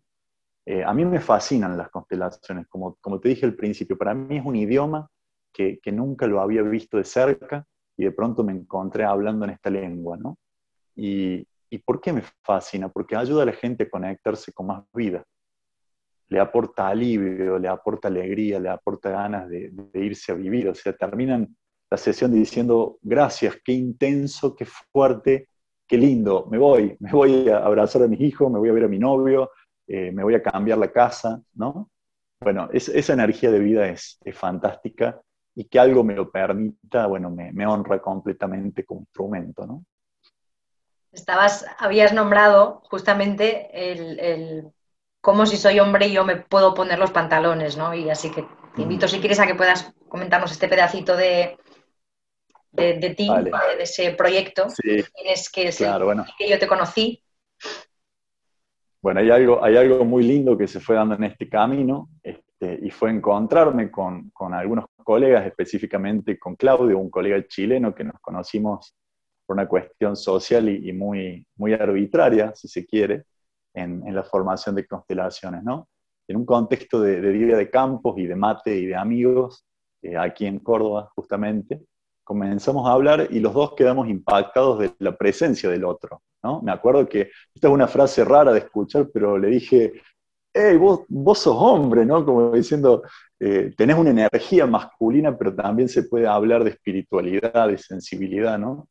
[0.66, 4.38] Eh, a mí me fascinan las constelaciones, como, como te dije al principio, para mí
[4.38, 5.10] es un idioma
[5.52, 7.66] que, que, nunca lo había visto de cerca
[7.98, 10.18] y de pronto me encontré hablando en esta lengua.
[10.18, 10.38] ¿no?
[10.96, 12.90] Y, ¿Y por qué me fascina?
[12.90, 15.24] Porque ayuda a la gente a conectarse con más vida.
[16.30, 20.70] Le aporta alivio, le aporta alegría, le aporta ganas de, de irse a vivir.
[20.70, 21.56] O sea, terminan
[21.96, 25.48] la sesión diciendo, gracias, qué intenso, qué fuerte,
[25.88, 28.84] qué lindo, me voy, me voy a abrazar a mis hijos, me voy a ver
[28.84, 29.52] a mi novio,
[29.88, 31.90] eh, me voy a cambiar la casa, ¿no?
[32.42, 35.22] Bueno, esa energía de vida es, fantástica
[35.56, 39.86] y que algo me lo permita, bueno, me, honra completamente como instrumento, ¿no?
[41.14, 44.68] Estabas, habías nombrado justamente el, el
[45.22, 47.94] cómo si soy hombre yo me puedo poner los pantalones, ¿no?
[47.94, 51.58] Y así que te invito, si quieres, a que puedas comentarnos este pedacito de,
[52.76, 55.70] de, ti, de ese proyecto tienes que,
[56.38, 57.22] que yo te conocí.
[59.02, 62.80] Bueno, hay algo, hay algo muy lindo que se fue dando en este camino este,
[62.82, 68.20] y fue encontrarme con, con, algunos colegas, específicamente con Claudio, un colega chileno que nos
[68.20, 68.96] conocimos
[69.46, 73.26] por una cuestión social y, muy, muy arbitraria, si se quiere,
[73.76, 75.88] en, en, la formación de constelaciones, ¿no?
[76.28, 79.68] En un contexto de, de vida de campos y de mate y de amigos,
[80.06, 81.82] eh, aquí en Córdoba justamente,
[82.26, 86.22] comenzamos a hablar y los dos quedamos impactados de la presencia del otro.
[86.44, 86.62] ¿no?
[86.62, 89.94] Me acuerdo que esta es una frase rara de escuchar, pero le dije,
[90.54, 92.26] hey, vos, vos sos hombre, ¿no?
[92.26, 93.04] Como diciendo,
[93.40, 98.90] eh, tenés una energía masculina, pero también se puede hablar de espiritualidad, de sensibilidad, ¿no?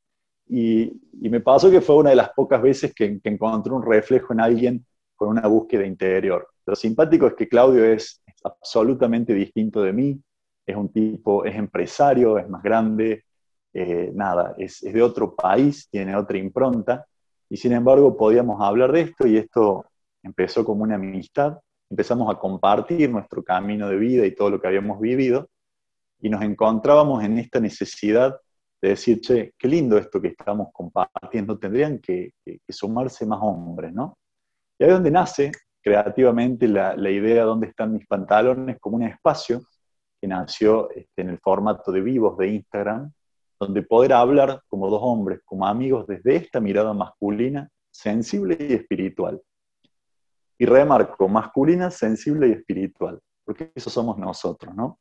[0.49, 4.33] Y, me pasó que fue una de las pocas veces que, que encontré un reflejo
[4.33, 6.47] en alguien con una búsqueda interior.
[6.67, 10.21] Lo simpático es que Claudio es, absolutamente distinto de mí,
[10.67, 13.25] es un tipo, es empresario, es más grande,
[13.73, 17.07] eh, nada, es, de otro país, tiene otra impronta,
[17.51, 19.85] y sin embargo podíamos hablar de esto y esto
[20.23, 21.59] empezó como una amistad,
[21.91, 25.49] empezamos a compartir nuestro camino de vida y todo lo que habíamos vivido,
[26.21, 28.41] y nos encontrábamos en esta necesidad
[28.81, 32.33] de decir, che, qué lindo esto que estamos compartiendo, tendrían que,
[32.69, 34.17] sumarse más hombres, ¿no?
[34.79, 35.53] Y ahí es donde nace
[35.83, 39.63] creativamente la, la idea dónde están mis pantalones como un espacio
[40.27, 43.13] nació este, en el formato de vivos de Instagram,
[43.59, 49.41] donde poder hablar como dos hombres, como amigos, desde esta mirada masculina, sensible y espiritual.
[50.59, 54.99] Y remarco, masculina, sensible y espiritual, porque eso somos nosotros, ¿no?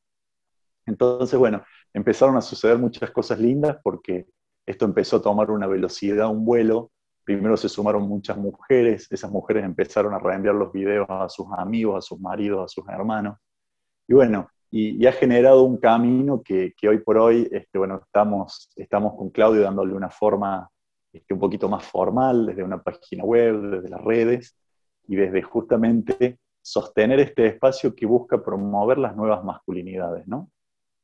[0.86, 1.64] Entonces, bueno,
[1.94, 4.28] empezaron a suceder muchas cosas lindas porque
[4.66, 6.92] esto empezó a tomar una velocidad, un vuelo.
[7.24, 11.98] Primero se sumaron muchas mujeres, esas mujeres empezaron a reenviar los videos a sus amigos,
[11.98, 13.38] a sus maridos, a sus hermanos.
[14.08, 19.14] Y bueno, y, ha generado un camino que, hoy por hoy, este, bueno, estamos, estamos
[19.16, 20.68] con Claudio dándole una forma
[21.12, 24.58] este, un poquito más formal, desde una página web, desde las redes,
[25.08, 30.50] y desde justamente sostener este espacio que busca promover las nuevas masculinidades, ¿no?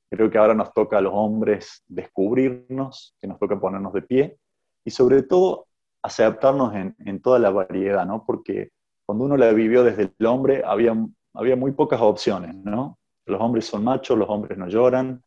[0.09, 4.37] Creo que ahora nos toca a los hombres descubrirnos, que nos toca ponernos de pie,
[4.83, 5.67] y sobre todo
[6.01, 8.25] aceptarnos en, en toda la variedad, ¿no?
[8.25, 8.71] Porque
[9.05, 10.95] cuando uno la vivió desde el hombre, había,
[11.35, 12.98] había muy pocas opciones, ¿no?
[13.29, 15.21] Los hombres son machos, los hombres no lloran,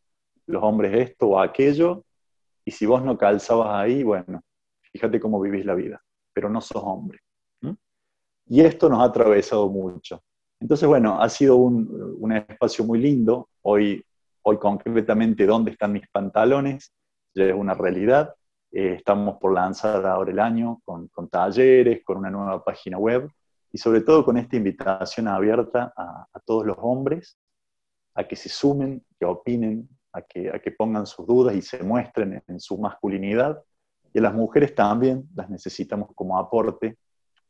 [0.45, 2.03] los hombres esto o aquello,
[2.65, 4.41] y si vos no calzabas ahí, bueno,
[4.91, 6.01] fíjate cómo vivís la vida,
[6.33, 7.19] pero no sos hombre.
[8.45, 10.21] Y esto nos ha atravesado mucho.
[10.59, 13.47] Entonces, bueno, ha sido un, espacio muy lindo.
[13.61, 14.03] Hoy,
[14.41, 16.91] hoy concretamente, ¿dónde están mis pantalones?
[17.33, 18.35] Ya es una realidad.
[18.69, 23.29] Eh, estamos por lanzar ahora el año con, talleres, con una nueva página web
[23.71, 27.37] y sobre todo con esta invitación abierta a todos los hombres
[28.15, 31.81] a que se sumen, que opinen, a que, a que pongan sus dudas y se
[31.83, 33.61] muestren en, su masculinidad.
[34.13, 36.97] Y a las mujeres también las necesitamos como aporte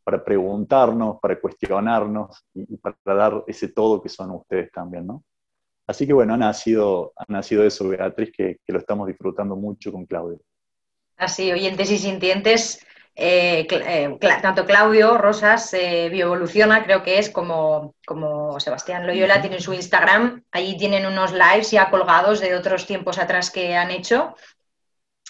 [0.03, 5.23] para preguntarnos, para cuestionarnos y, para dar ese todo que son ustedes también, ¿no?
[5.85, 9.91] Así que bueno, ha nacido, ha nacido eso, Beatriz, que, que lo estamos disfrutando mucho
[9.91, 10.39] con Claudio.
[11.17, 12.85] Así, oyentes y sintientes,
[13.15, 19.59] eh, eh, tanto Claudio Rosas eh, Bioevoluciona, creo que es como, como Sebastián Loyola, tiene
[19.59, 20.43] su Instagram.
[20.51, 24.35] Allí tienen unos lives ya colgados de otros tiempos atrás que han hecho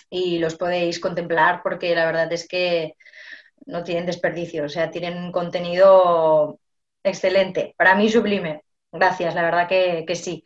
[0.09, 2.95] y los podéis contemplar porque la verdad es que
[3.65, 6.59] no tienen desperdicio, o sea, tienen un contenido
[7.03, 7.73] excelente.
[7.77, 8.63] Para mí sublime.
[8.91, 10.43] Gracias, la verdad que, que sí.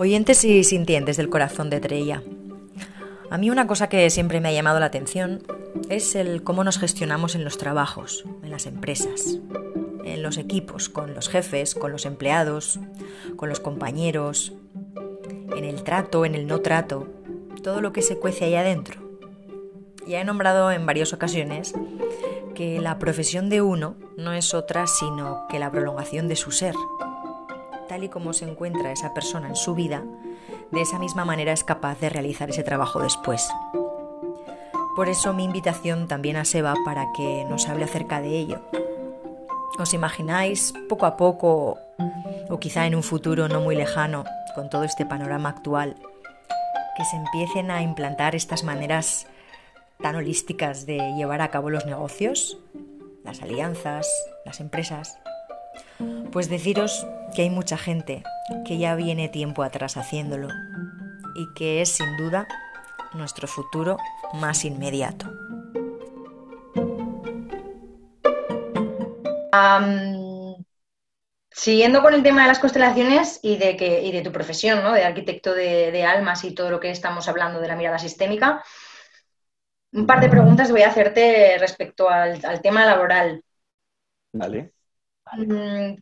[0.00, 2.22] Oyentes y sintientes del corazón de Treya.
[3.30, 5.42] A mí una cosa que siempre me ha llamado la atención
[5.88, 9.40] es el cómo nos gestionamos en los trabajos, en las empresas,
[10.04, 12.78] en los equipos, con los jefes, con los empleados,
[13.34, 14.52] con los compañeros,
[15.56, 17.08] en el trato, en el no trato,
[17.64, 19.00] todo lo que se cuece ahí adentro.
[20.06, 21.74] Ya he nombrado en varias ocasiones
[22.54, 26.76] que la profesión de uno no es otra sino que la prolongación de su ser,
[27.88, 30.04] tal y como se encuentra esa persona en su vida,
[30.70, 33.48] de esa misma manera es capaz de realizar ese trabajo después.
[34.94, 38.60] Por eso mi invitación también a Seba para que nos hable acerca de ello.
[39.78, 41.78] ¿Os imagináis poco a poco,
[42.50, 44.24] o quizá en un futuro no muy lejano,
[44.54, 45.96] con todo este panorama actual,
[46.96, 49.26] que se empiecen a implantar estas maneras
[50.02, 52.58] tan holísticas de llevar a cabo los negocios,
[53.22, 54.08] las alianzas,
[54.44, 55.16] las empresas?
[56.32, 58.22] Pues deciros que hay mucha gente
[58.66, 60.48] que ya viene tiempo atrás haciéndolo
[61.34, 62.46] y que es sin duda
[63.14, 63.96] nuestro futuro
[64.34, 65.30] más inmediato.
[71.50, 74.92] siguiendo con el tema de las constelaciones y de, que, de tu profesión, ¿no?
[74.92, 78.62] de arquitecto de, almas y todo lo que estamos hablando de la mirada sistémica,
[79.92, 83.42] un par de preguntas voy a hacerte respecto al, al tema laboral.
[84.32, 84.72] Vale.
[85.32, 85.96] Mm,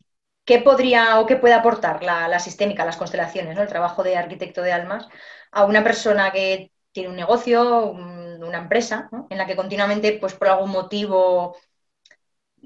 [0.45, 4.73] ¿Qué podría o qué puede aportar la, sistémica, las constelaciones, el trabajo de arquitecto de
[4.73, 5.09] almas,
[5.51, 10.49] a una persona que tiene un negocio, una empresa, en la que continuamente, pues por
[10.49, 11.57] algún motivo,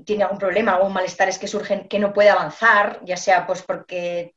[0.04, 4.34] tiene algún problema, algún malestares que surgen, que no puede avanzar, ya sea pues porque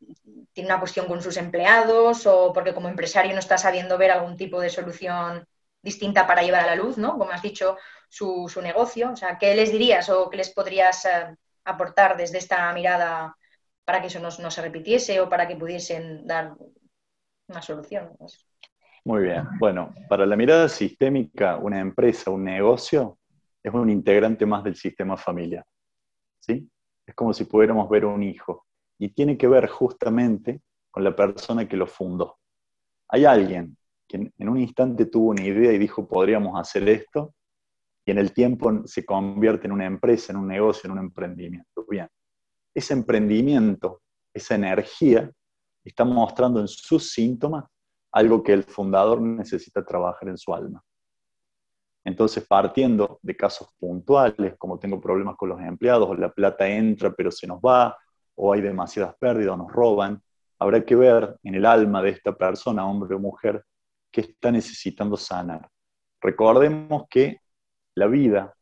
[0.53, 4.37] tiene una cuestión con sus empleados o porque como empresario no está sabiendo ver algún
[4.37, 5.47] tipo de solución
[5.81, 7.17] distinta para llevar a la luz, ¿no?
[7.17, 7.77] Como has dicho,
[8.09, 9.11] su, negocio.
[9.11, 11.35] O sea, ¿qué les dirías o qué les podrías eh,
[11.65, 13.35] aportar desde esta mirada
[13.85, 16.53] para que eso no, se repitiese o para que pudiesen dar
[17.47, 18.15] una solución.
[19.05, 19.45] Muy bien.
[19.59, 23.17] Bueno, para la mirada sistémica, una empresa, un negocio,
[23.61, 25.65] es un integrante más del sistema familiar.
[26.39, 26.69] ¿sí?
[27.05, 28.65] Es como si pudiéramos ver un hijo.
[28.97, 32.37] Y tiene que ver justamente con la persona que lo fundó.
[33.09, 33.75] Hay alguien
[34.07, 37.33] que en un instante tuvo una idea y dijo, podríamos hacer esto,
[38.05, 41.85] y en el tiempo se convierte en una empresa, en un negocio, en un emprendimiento.
[41.87, 42.07] Bien,
[42.73, 44.01] ese emprendimiento,
[44.33, 45.31] esa energía,
[45.83, 47.65] está mostrando en sus síntomas
[48.11, 50.81] algo que el fundador necesita trabajar en su alma.
[52.05, 57.13] Entonces, partiendo de casos puntuales, como tengo problemas con los empleados, o la plata entra
[57.13, 57.97] pero se nos va,
[58.35, 60.21] o hay demasiadas pérdidas, o nos roban,
[60.59, 63.63] habrá que ver en el alma de esta persona, hombre o mujer,
[64.11, 65.69] qué está necesitando sanar.
[66.21, 67.39] Recordemos que
[67.95, 68.53] la vida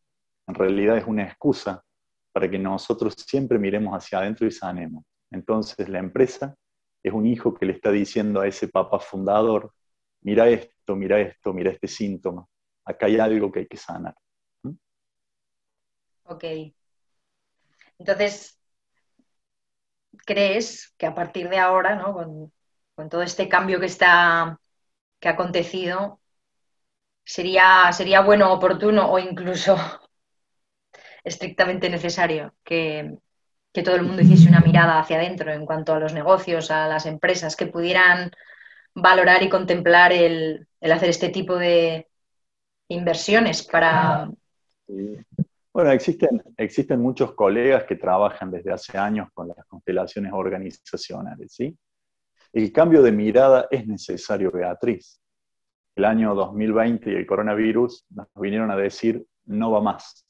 [0.48, 1.84] en realidad es una excusa
[2.32, 5.04] para que nosotros siempre miremos hacia adentro y sanemos.
[5.30, 6.56] Entonces la empresa
[7.04, 9.74] es un hijo que le está diciendo a ese papá fundador,
[10.22, 12.46] mira esto, mira esto, mira este síntoma,
[12.86, 14.16] acá hay algo que hay que sanar.
[14.64, 14.74] ¿Mm?
[16.26, 16.44] Ok.
[17.98, 18.60] Entonces,
[20.26, 22.14] ¿crees que a partir de ahora, ¿no?
[22.14, 22.54] con,
[22.96, 24.60] con todo este cambio que está
[25.20, 26.21] que ha acontecido,
[27.24, 29.76] sería, sería bueno, oportuno o incluso
[31.24, 33.18] estrictamente necesario que,
[33.84, 37.06] todo el mundo hiciese una mirada hacia adentro en cuanto a los negocios, a las
[37.06, 38.30] empresas, que pudieran
[38.94, 42.10] valorar y contemplar el, hacer este tipo de
[42.90, 44.30] inversiones para...
[45.74, 51.74] Bueno, existen, existen muchos colegas que trabajan desde hace años con las constelaciones organizacionales, ¿sí?
[52.52, 55.21] El cambio de mirada es necesario, Beatriz
[55.96, 60.26] el año 2020 y el coronavirus nos vinieron a decir, no va más.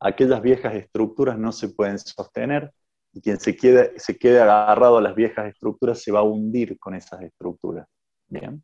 [0.00, 2.72] Aquellas viejas estructuras no se pueden sostener
[3.12, 7.20] y quien se quede, agarrado a las viejas estructuras se va a hundir con esas
[7.22, 7.86] estructuras.
[8.26, 8.62] Bien.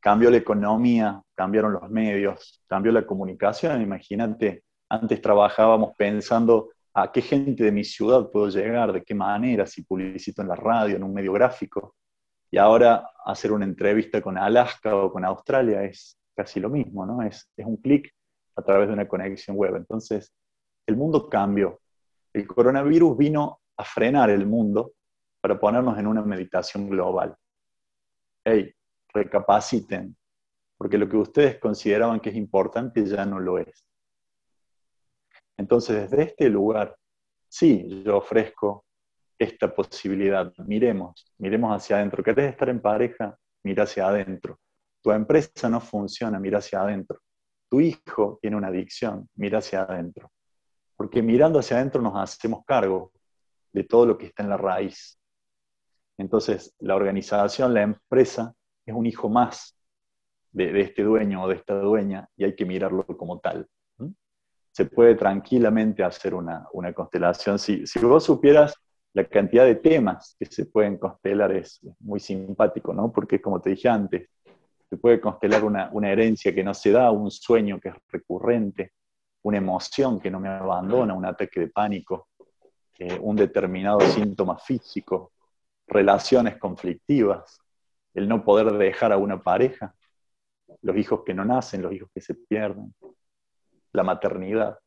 [0.00, 3.80] Cambió la economía, cambiaron los medios, cambió la comunicación.
[3.80, 9.66] Imagínate, antes trabajábamos pensando a qué gente de mi ciudad puedo llegar, de qué manera,
[9.66, 11.94] si publicito en la radio, en un medio gráfico.
[12.50, 17.22] Y ahora hacer una entrevista con Alaska o con Australia es casi lo mismo, ¿no?
[17.22, 18.12] Es, es un clic
[18.56, 19.76] a través de una conexión web.
[19.76, 20.32] Entonces,
[20.86, 21.80] el mundo cambió.
[22.32, 24.92] El coronavirus vino a frenar el mundo
[25.40, 27.36] para ponernos en una meditación global.
[28.44, 28.72] Hey,
[29.12, 30.16] recapaciten,
[30.76, 33.86] porque lo que ustedes consideraban que es importante ya no lo es.
[35.56, 36.96] Entonces, desde este lugar,
[37.48, 38.85] sí, yo ofrezco
[39.38, 40.52] esta posibilidad.
[40.66, 42.22] Miremos, miremos hacia adentro.
[42.22, 43.36] ¿Querés estar en pareja?
[43.62, 44.58] Mira hacia adentro.
[45.02, 47.20] Tu empresa no funciona, mira hacia adentro.
[47.68, 50.30] Tu hijo tiene una adicción, mira hacia adentro.
[50.96, 53.12] Porque mirando hacia adentro nos hacemos cargo
[53.72, 55.18] de todo lo que está en la raíz.
[56.18, 58.54] Entonces, la organización, la empresa,
[58.86, 59.76] es un hijo más
[60.52, 63.68] de, este dueño o de esta dueña y hay que mirarlo como tal.
[64.72, 67.58] Se puede tranquilamente hacer una, constelación.
[67.58, 68.74] Si, si vos supieras
[69.16, 73.10] la cantidad de temas que se pueden constelar es muy simpático, ¿no?
[73.10, 74.28] Porque como te dije antes,
[74.90, 78.92] se puede constelar una, herencia que no se da, un sueño que es recurrente,
[79.40, 82.28] una emoción que no me abandona, un ataque de pánico,
[82.98, 85.32] eh, un determinado síntoma físico,
[85.86, 87.58] relaciones conflictivas,
[88.12, 89.94] el no poder dejar a una pareja,
[90.82, 92.94] los hijos que no nacen, los hijos que se pierden,
[93.94, 94.78] la maternidad.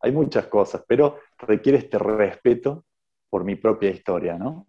[0.00, 2.86] Hay muchas cosas, pero requiere este respeto
[3.30, 4.66] por mi propia historia, ¿no?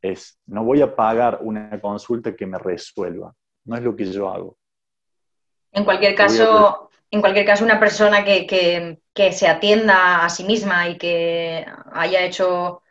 [0.00, 3.32] Es, no voy a pagar una consulta que me resuelva,
[3.64, 4.56] no es lo que yo hago.
[5.72, 8.98] En cualquier caso, en cualquier caso una persona que,
[9.32, 12.82] se atienda a sí misma y que haya hecho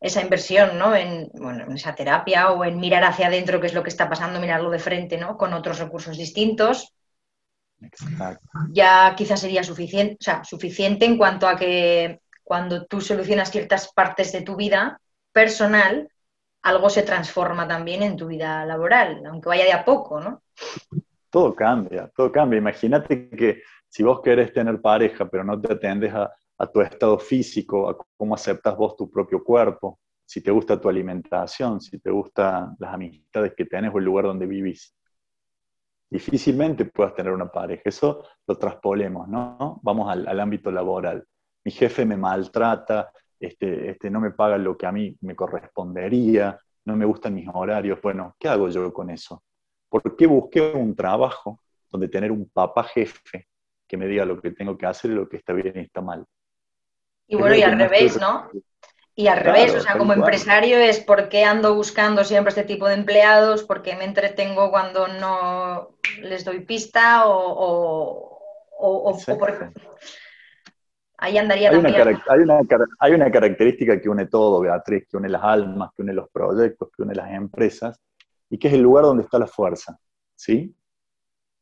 [0.00, 0.94] esa inversión ¿no?
[0.94, 4.40] en, en, esa terapia o en mirar hacia adentro qué es lo que está pasando,
[4.40, 5.36] mirarlo de frente ¿no?
[5.36, 6.94] con otros recursos distintos,
[8.70, 13.92] ya quizás sería suficiente, o sea, suficiente en cuanto a que cuando tú solucionas ciertas
[13.92, 14.98] partes de tu vida
[15.32, 16.08] personal,
[16.62, 20.42] algo se transforma también en tu vida laboral, aunque vaya de a poco, ¿no?
[21.28, 22.56] Todo cambia, todo cambia.
[22.56, 26.32] Imagínate que si vos querés tener pareja, pero no te atendes a,
[26.72, 31.82] tu estado físico, a cómo aceptas vos tu propio cuerpo, si te gusta tu alimentación,
[31.82, 34.96] si te gustan las amistades que tenés o el lugar donde vivís.
[36.08, 37.82] Difícilmente puedas tener una pareja.
[37.84, 39.78] Eso lo traspolemos, ¿no?
[39.82, 41.26] Vamos al ámbito laboral
[41.68, 46.58] mi jefe me maltrata, este, este, no me paga lo que a mí me correspondería,
[46.86, 48.00] no me gustan mis horarios.
[48.00, 49.42] Bueno, ¿qué hago yo con eso?
[49.90, 51.60] ¿Por qué busqué un trabajo
[51.90, 53.48] donde tener un papá jefe
[53.86, 56.00] que me diga lo que tengo que hacer y lo que está bien y está
[56.00, 56.24] mal?
[57.26, 58.48] Y bueno, y al revés, ¿no?
[59.14, 62.88] Y al revés, o sea, como empresario es por qué ando buscando siempre este tipo
[62.88, 68.40] de empleados, por qué me entretengo cuando no les doy pista o,
[68.78, 69.74] o, por...
[71.18, 72.00] Ahí andaría hay también.
[72.00, 72.60] Una, hay, una,
[73.00, 76.90] hay una característica que une todo, Beatriz, que une las almas, que une los proyectos,
[76.96, 78.00] que une las empresas,
[78.48, 79.98] y que es el lugar donde está la fuerza.
[80.36, 80.74] ¿sí?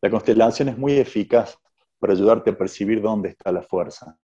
[0.03, 1.59] La constelación es muy eficaz
[1.99, 4.17] para ayudarte a percibir dónde está la fuerza.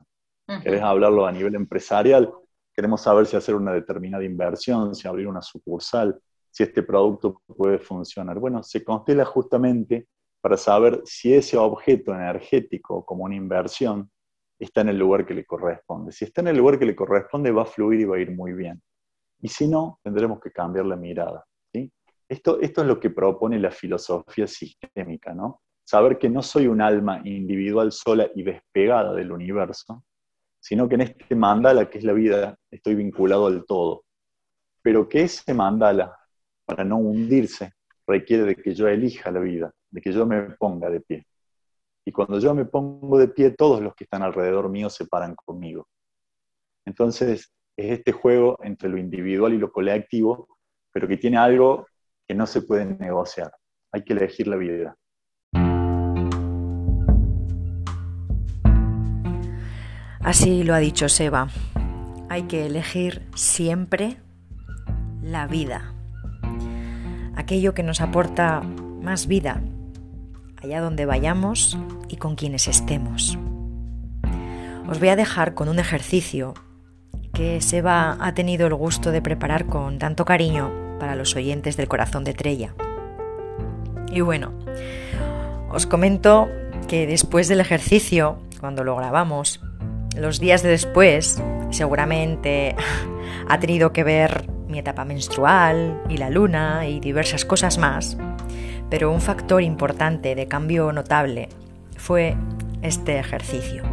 [0.62, 2.30] ¿Querés hablarlo a nivel empresarial?
[2.74, 6.20] Queremos saber si hacer una determinada inversión, si abrir una sucursal,
[6.50, 8.38] si este producto puede funcionar.
[8.38, 10.08] Bueno, se constela justamente
[10.42, 14.10] para saber si ese objeto energético como una inversión
[14.64, 16.12] está en el lugar que le corresponde.
[16.12, 18.30] Si está en el lugar que le corresponde, va a fluir y va a ir
[18.32, 18.82] muy bien.
[19.40, 21.44] Y si no, tendremos que cambiar la mirada.
[22.32, 25.60] Esto, es lo que propone la filosofía sistémica, ¿no?
[25.84, 30.02] Saber que no soy un alma individual sola y despegada del universo,
[30.58, 34.04] sino que en este mandala, que es la vida, estoy vinculado al todo.
[34.80, 36.16] Pero que ese mandala,
[36.64, 37.74] para no hundirse,
[38.06, 41.26] requiere de que yo elija la vida, de que yo me ponga de pie.
[42.04, 45.34] Y cuando yo me pongo de pie, todos los que están alrededor mío se paran
[45.34, 45.86] conmigo.
[46.84, 50.48] Entonces, es este juego entre lo individual y lo colectivo,
[50.92, 51.86] pero que tiene algo
[52.26, 53.52] que no se puede negociar.
[53.92, 54.96] Hay que elegir la vida.
[60.20, 61.48] Así lo ha dicho Seba.
[62.28, 64.16] Hay que elegir siempre
[65.20, 65.94] la vida.
[67.34, 69.62] Aquello que nos aporta más vida,
[70.62, 71.76] allá donde vayamos
[72.08, 73.38] y con quienes estemos.
[74.88, 76.54] Os voy a dejar con un ejercicio
[77.32, 81.88] que Seba ha tenido el gusto de preparar con tanto cariño para los oyentes del
[81.88, 82.74] corazón de Trella.
[84.12, 84.52] Y bueno,
[85.70, 86.48] os comento
[86.88, 89.60] que después del ejercicio, cuando lo grabamos,
[90.16, 92.76] los días de después, seguramente
[93.48, 98.18] ha tenido que ver mi etapa menstrual y la luna y diversas cosas más,
[98.92, 101.48] pero un factor importante de cambio notable
[101.96, 102.36] fue
[102.82, 103.84] este ejercicio.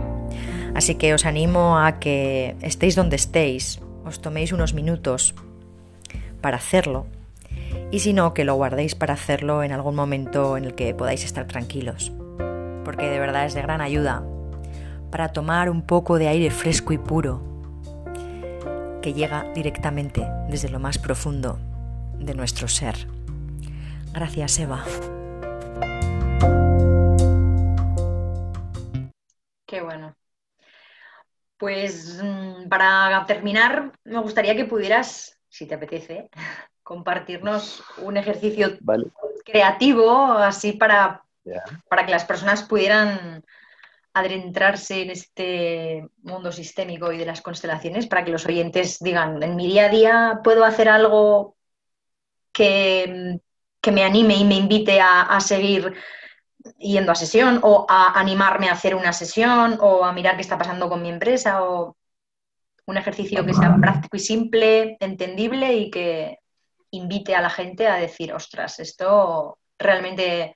[0.76, 5.36] Así que os animo a que estéis donde estéis, os toméis unos minutos
[6.41, 7.08] para hacerlo
[7.91, 11.24] y si no, que lo guardéis para hacerlo en algún momento en el que podáis
[11.24, 12.12] estar tranquilos,
[12.84, 14.22] porque de verdad es de gran ayuda
[15.12, 17.41] para tomar un poco de aire fresco y puro
[19.02, 21.58] que llega directamente desde lo más profundo
[22.20, 23.08] de nuestro ser.
[24.14, 24.84] Gracias, Eva.
[29.66, 30.16] Qué bueno.
[31.57, 36.30] Pues mm, para terminar, me gustaría que pudieras si te apetece,
[36.84, 38.78] compartirnos un ejercicio
[39.45, 41.24] creativo, así para,
[41.89, 43.43] para que las personas pudieran
[44.14, 49.55] adentrarse en este mundo sistémico y de las constelaciones, para que los oyentes digan, en
[49.55, 51.55] mi día a día puedo hacer algo
[52.51, 53.39] que,
[53.92, 55.94] me anime y me invite a, a seguir
[56.78, 60.58] yendo a sesión o a animarme a hacer una sesión o a mirar qué está
[60.58, 61.96] pasando con mi empresa o
[62.86, 66.40] un ejercicio que sea práctico y simple, entendible y que
[66.92, 70.56] invite a la gente a decir, ostras, esto realmente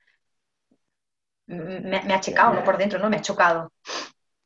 [1.46, 3.10] me, ha checado por dentro, ¿no?
[3.10, 3.72] Me ha chocado.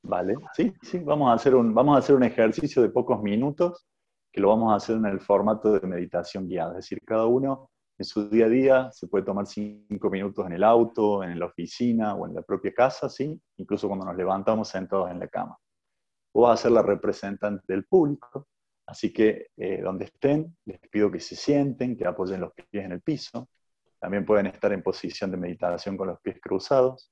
[0.04, 3.86] Vale, sí, sí, vamos a, hacer un, vamos a hacer un ejercicio de pocos minutos
[4.32, 7.72] que lo vamos a hacer en el formato de meditación guiada, es decir, cada uno
[7.98, 11.48] en su día a día se puede tomar cinco minutos en el auto, en la
[11.48, 13.39] oficina o en la propia casa, ¿sí?
[13.58, 15.58] incluso cuando nos levantamos sentados en la cama
[16.34, 18.48] o a ser la representante del público.
[18.86, 22.91] Así que eh, donde estén, les pido que se sienten, que apoyen los pies en
[22.91, 23.50] el piso.
[24.00, 27.12] También pueden estar en posición de meditación con los pies cruzados.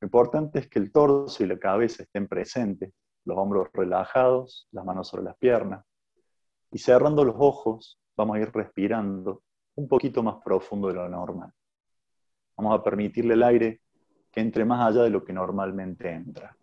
[0.00, 2.92] Lo importante es que el torso y la cabeza estén presentes,
[3.24, 5.82] los hombros relajados, las manos sobre las piernas.
[6.70, 9.42] Y cerrando los ojos, vamos a ir respirando
[9.76, 11.52] un poquito más profundo de lo normal.
[12.56, 13.82] Vamos a permitirle al aire
[14.32, 16.56] que entre más allá de lo que normalmente entra.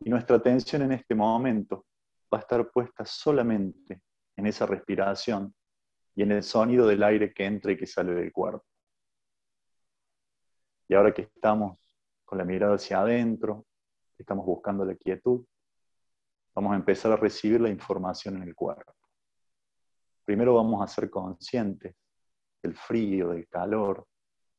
[0.00, 1.86] Y nuestra atención en este momento
[2.32, 4.02] va a estar puesta solamente
[4.36, 5.54] en esa respiración
[6.14, 8.64] y en el sonido del aire que entra y que sale del cuerpo.
[10.88, 11.78] Y ahora que estamos
[12.24, 13.66] con la mirada hacia adentro,
[14.18, 15.44] estamos buscando la quietud,
[16.54, 18.95] vamos a empezar a recibir la información en el cuerpo.
[20.26, 21.94] Primero vamos a ser conscientes
[22.60, 24.08] del frío, del calor,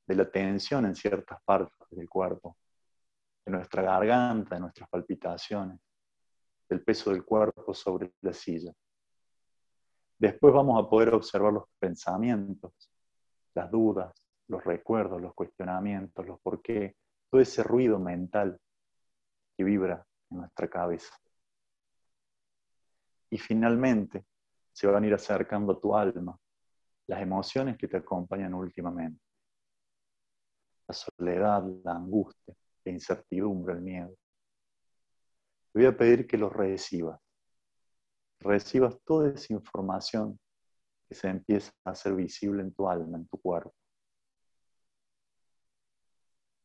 [0.07, 2.57] de la tensión en ciertas partes del cuerpo
[3.45, 5.77] de nuestra garganta, de nuestras palpitaciones,
[6.69, 8.71] del peso del cuerpo sobre la silla.
[10.17, 12.71] Después vamos a poder observar los pensamientos,
[13.53, 14.13] las dudas,
[14.47, 16.95] los recuerdos, los cuestionamientos, los por qué,
[17.29, 18.57] todo ese ruido mental
[19.57, 21.13] que vibra en nuestra cabeza.
[23.29, 24.25] Y finalmente
[24.77, 26.37] se van a ir acercando a tu alma
[27.07, 29.19] las emociones que te acompañan últimamente.
[30.87, 32.53] La soledad, la angustia,
[32.85, 34.15] la incertidumbre, el miedo.
[35.73, 37.19] Te voy a pedir que los recibas.
[38.39, 40.39] Recibas toda esa información
[41.09, 43.73] que se empieza a hacer visible en tu alma, en tu cuerpo.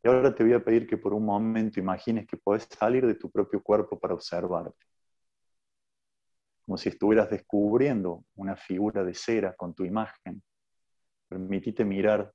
[0.03, 3.15] Y ahora te voy a pedir que por un momento imagines que puedes salir de
[3.15, 4.85] tu propio cuerpo para observarte.
[6.73, 10.43] Como si estuvieras descubriendo una figura de cera con tu imagen.
[11.29, 12.33] Permitite mirar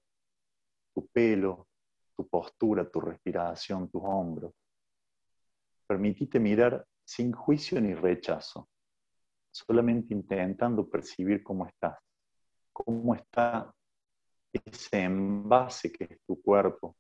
[0.94, 1.68] tu pelo,
[2.16, 4.54] tu postura, tu respiración, tus hombros.
[5.88, 8.70] Permitite mirar sin juicio ni rechazo,
[9.50, 11.98] solamente intentando percibir cómo estás,
[12.72, 13.74] cómo está
[14.54, 16.96] ese envase que es tu cuerpo,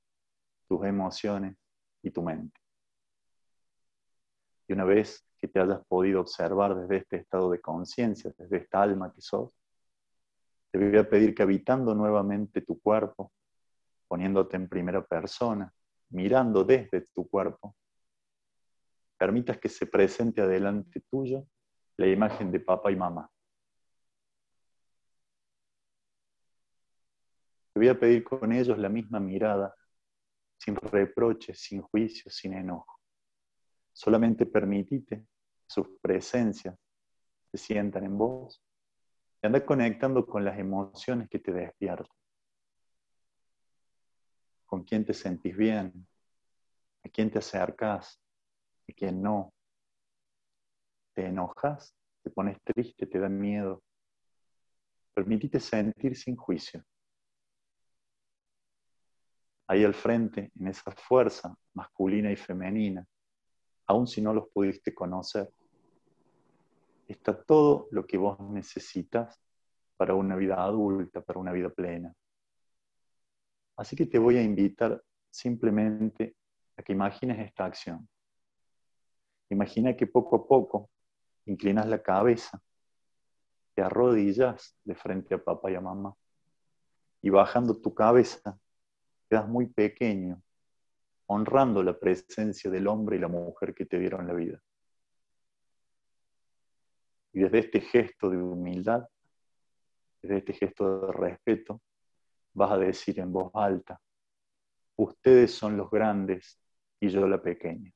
[0.67, 1.55] tus emociones
[2.01, 2.59] y tu mente.
[4.67, 8.81] Y una vez que te hayas podido observar desde este estado de conciencia, desde esta
[8.81, 9.51] alma que sos,
[10.71, 13.31] te voy a pedir que habitando nuevamente tu cuerpo,
[14.07, 15.73] poniéndote en primera persona,
[16.09, 17.75] mirando desde tu cuerpo,
[19.17, 21.45] permitas que se presente adelante tuyo
[21.97, 23.29] la imagen de papá y mamá.
[27.73, 29.73] Te voy a pedir con ellos la misma mirada
[30.57, 32.96] sin reproches, sin juicio, sin enojo.
[33.97, 35.25] Solamente permitite
[35.65, 36.77] sus presencias
[37.51, 38.61] se sientan en vos
[39.41, 42.15] y anda conectando con las emociones que te despiertan.
[44.67, 46.07] Con quién te sentís bien,
[47.03, 48.21] a quién te acercas,
[48.87, 49.51] a quién no.
[51.15, 51.91] Te enojas,
[52.21, 53.81] te pones triste, te da miedo.
[55.15, 56.85] Permitite sentir sin juicio
[59.65, 63.03] ahí al frente, en esa fuerza masculina y femenina,
[63.87, 65.51] aun si no los pudiste conocer,
[67.07, 69.41] está todo lo que vos necesitas
[69.95, 72.13] para una vida adulta, para una vida plena.
[73.77, 76.35] Así que te voy a invitar simplemente
[76.75, 78.07] a que imagines esta acción.
[79.49, 80.89] Imagina que poco a poco
[81.45, 82.61] inclinas la cabeza,
[83.73, 86.13] te arrodillas de frente a papá y a mamá
[87.21, 88.57] y bajando tu cabeza
[89.29, 90.41] quedas muy pequeño,
[91.27, 94.61] honrando la presencia del hombre y la mujer que te dieron la vida.
[97.33, 99.07] Y desde este gesto de humildad,
[100.21, 101.81] desde este gesto de respeto,
[102.53, 104.01] vas a decir en voz alta,
[104.95, 106.59] ustedes son los grandes
[106.99, 107.93] y yo la pequeña.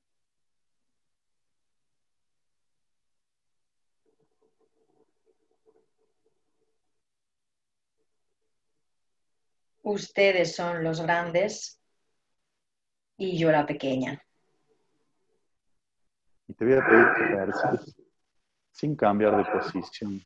[9.83, 11.80] Ustedes son los grandes
[13.21, 14.19] y yo la pequeña.
[16.47, 17.95] Y te voy a pedir que percibas,
[18.71, 20.21] sin cambiar de posición,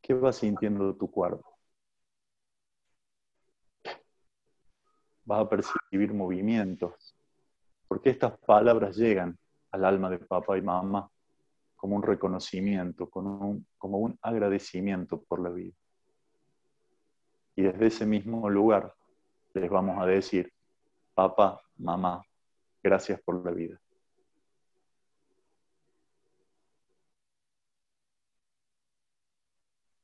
[0.00, 1.58] ¿qué vas sintiendo tu cuerpo?
[5.24, 7.16] Vas a percibir movimientos,
[7.88, 9.36] porque estas palabras llegan
[9.72, 11.10] al alma de papá y mamá
[11.74, 15.74] como un reconocimiento, como un agradecimiento por la vida.
[17.56, 18.94] Y desde ese mismo lugar
[19.52, 20.52] les vamos a decir,
[21.14, 22.22] papá, mamá,
[22.82, 23.80] gracias por la vida.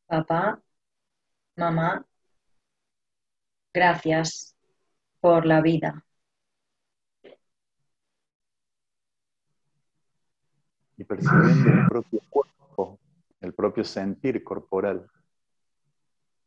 [0.06, 0.62] Papá,
[1.56, 2.06] mamá,
[3.74, 4.56] gracias
[5.20, 6.04] por la vida.
[10.96, 12.98] Y percibiendo el propio cuerpo,
[13.40, 15.08] el propio sentir corporal,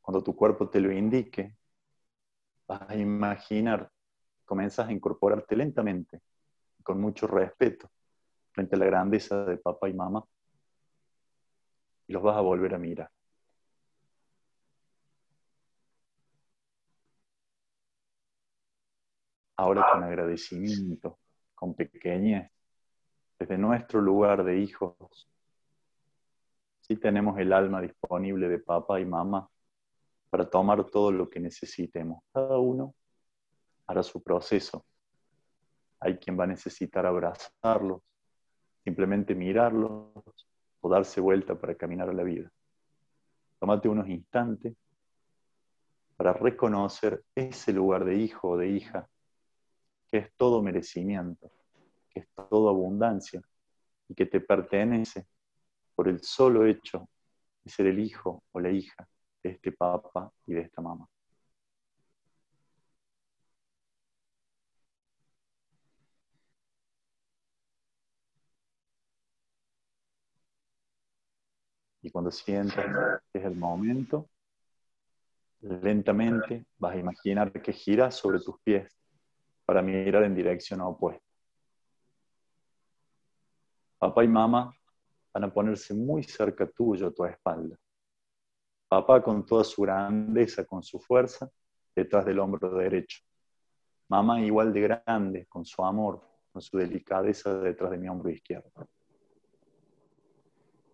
[0.02, 1.56] cuando tu cuerpo te lo indique,
[2.68, 3.90] vas a imaginar,
[4.52, 6.19] comienzas a incorporarte lentamente,
[6.84, 7.90] con mucho respeto,
[8.52, 10.26] frente a la grandeza de papá y mamá,
[12.06, 13.10] y los vas a volver a mirar.
[19.56, 21.18] Ahora con agradecimiento,
[21.56, 22.52] con pequeñez,
[23.40, 25.30] desde nuestro lugar de hijos,
[26.82, 29.49] si tenemos el alma disponible de papá y mamá
[30.30, 32.22] para tomar todo lo que necesitemos.
[32.34, 32.95] Cada uno
[33.91, 34.85] hará su proceso.
[35.99, 38.01] Hay quien va a necesitar abrazarlos,
[38.84, 40.09] simplemente mirarlos
[40.81, 42.51] o darse vuelta para caminar a la vida.
[43.59, 44.76] Tómate unos instantes
[46.15, 49.07] para reconocer ese lugar de hijo o de hija
[50.07, 51.51] que es todo merecimiento,
[52.09, 53.41] que es todo abundancia
[54.07, 55.27] y que te pertenece
[55.95, 57.07] por el solo hecho
[57.63, 59.07] de ser el hijo o la hija
[59.43, 61.07] de este papá y de esta mamá.
[72.11, 74.29] Cuando sientas que es el momento,
[75.61, 78.91] lentamente vas a imaginar que giras sobre tus pies
[79.65, 81.23] para mirar en dirección opuesta.
[83.97, 84.75] Papá y mamá
[85.33, 87.77] van a ponerse muy cerca tuyo, a tu espalda.
[88.88, 91.49] Papá con toda su grandeza, con su fuerza,
[91.95, 93.21] detrás del hombro derecho.
[94.09, 96.21] Mamá igual de grande, con su amor,
[96.51, 98.71] con su delicadeza detrás de mi hombro izquierdo.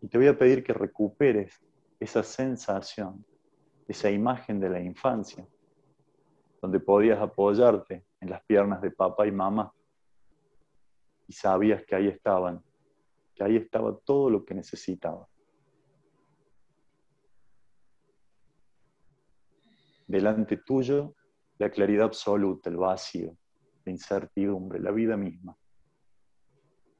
[0.02, 1.60] Y te voy a pedir que recuperes
[2.00, 3.26] esa sensación,
[3.88, 5.48] esa imagen de la infancia,
[6.62, 9.74] donde podías apoyarte en las piernas de papá y mamá
[11.28, 12.64] y sabías que ahí estaban,
[13.36, 15.28] que ahí estaba todo lo que necesitaba.
[20.08, 21.16] Delante tuyo,
[21.58, 23.36] la claridad absoluta, el vacío,
[23.84, 25.58] la incertidumbre, la vida misma.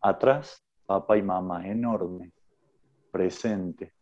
[0.02, 2.34] Atrás, papá y mamá, enorme,
[3.18, 3.96] presente,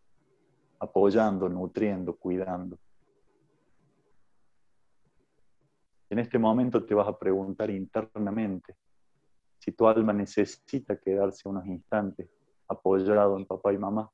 [0.77, 2.77] apoyando, nutriendo, cuidando.
[6.09, 8.75] En este momento te vas a preguntar internamente
[9.57, 12.29] si tu alma necesita quedarse unos instantes
[12.67, 14.11] apoyado en papá y mamá,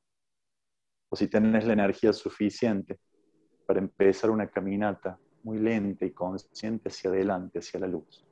[1.09, 2.99] o si tenés la energía suficiente
[3.65, 8.23] para empezar una caminata muy lenta y consciente hacia adelante, hacia la luz.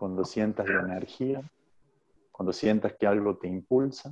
[0.00, 1.42] Cuando sientas la energía,
[2.32, 4.10] cuando sientas que algo te impulsa,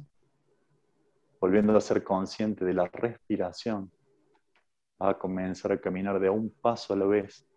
[1.41, 3.91] volviendo a ser consciente de la respiración,
[4.99, 7.49] vas a comenzar a caminar de un paso a la vez,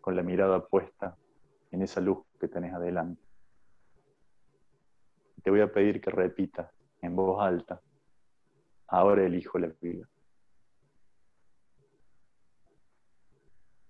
[0.00, 1.16] con la mirada puesta
[1.70, 3.22] en esa luz que tenés adelante.
[5.44, 6.68] Te voy a pedir que repitas
[7.00, 7.80] en voz alta,
[8.88, 10.04] ahora elijo la vida.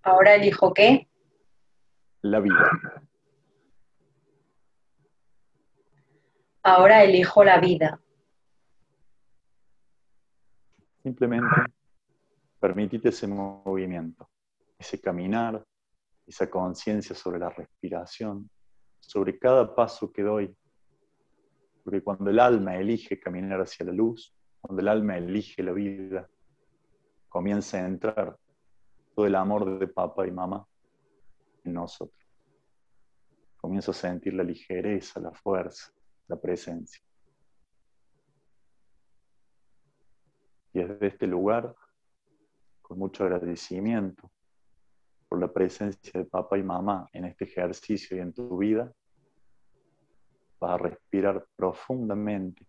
[0.03, 1.09] ¿Ahora elijo qué?
[2.21, 3.08] La vida.
[6.69, 7.99] Ahora elijo la vida.
[11.03, 11.49] Simplemente
[12.61, 14.29] permitite ese movimiento,
[14.79, 15.65] ese caminar,
[16.27, 18.51] esa conciencia sobre la respiración,
[19.01, 20.55] sobre cada paso que doy.
[21.83, 26.29] Porque cuando el alma elige caminar hacia la luz, cuando el alma elige la vida,
[27.31, 28.39] comienza a entrar
[29.15, 30.67] todo el amor de papá y mamá
[31.65, 32.29] en nosotros.
[33.57, 35.95] Comienzo a sentir la ligereza, la fuerza,
[36.29, 37.03] la presencia.
[40.73, 41.75] Y desde este lugar,
[42.83, 44.31] con mucho agradecimiento
[45.29, 48.93] por la presencia de papá y mamá en este ejercicio y en tu vida,
[50.61, 52.67] vas a respirar profundamente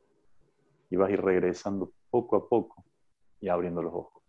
[0.90, 2.84] y vas a ir regresando poco a poco
[3.40, 4.19] y abriendo los ojos.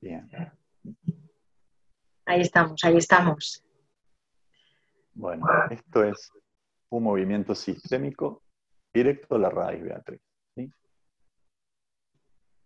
[0.00, 0.30] Bien.
[2.28, 3.64] Ahí estamos, ahí estamos.
[5.14, 6.30] Bueno, esto es
[6.90, 8.42] un movimiento sistémico
[8.92, 10.20] directo a la raíz, Beatriz.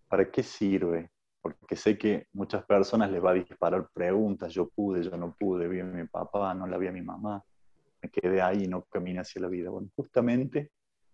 [0.09, 1.13] ¿Para qué sirve?
[1.41, 5.69] Porque sé que muchas personas les va a disparar preguntas, yo pude, yo no pude,
[5.69, 7.41] vi a mi papá, no la vi a mi mamá,
[8.03, 9.71] me quedé ahí, no caminé hacia la vida.
[9.71, 10.73] Bueno, justamente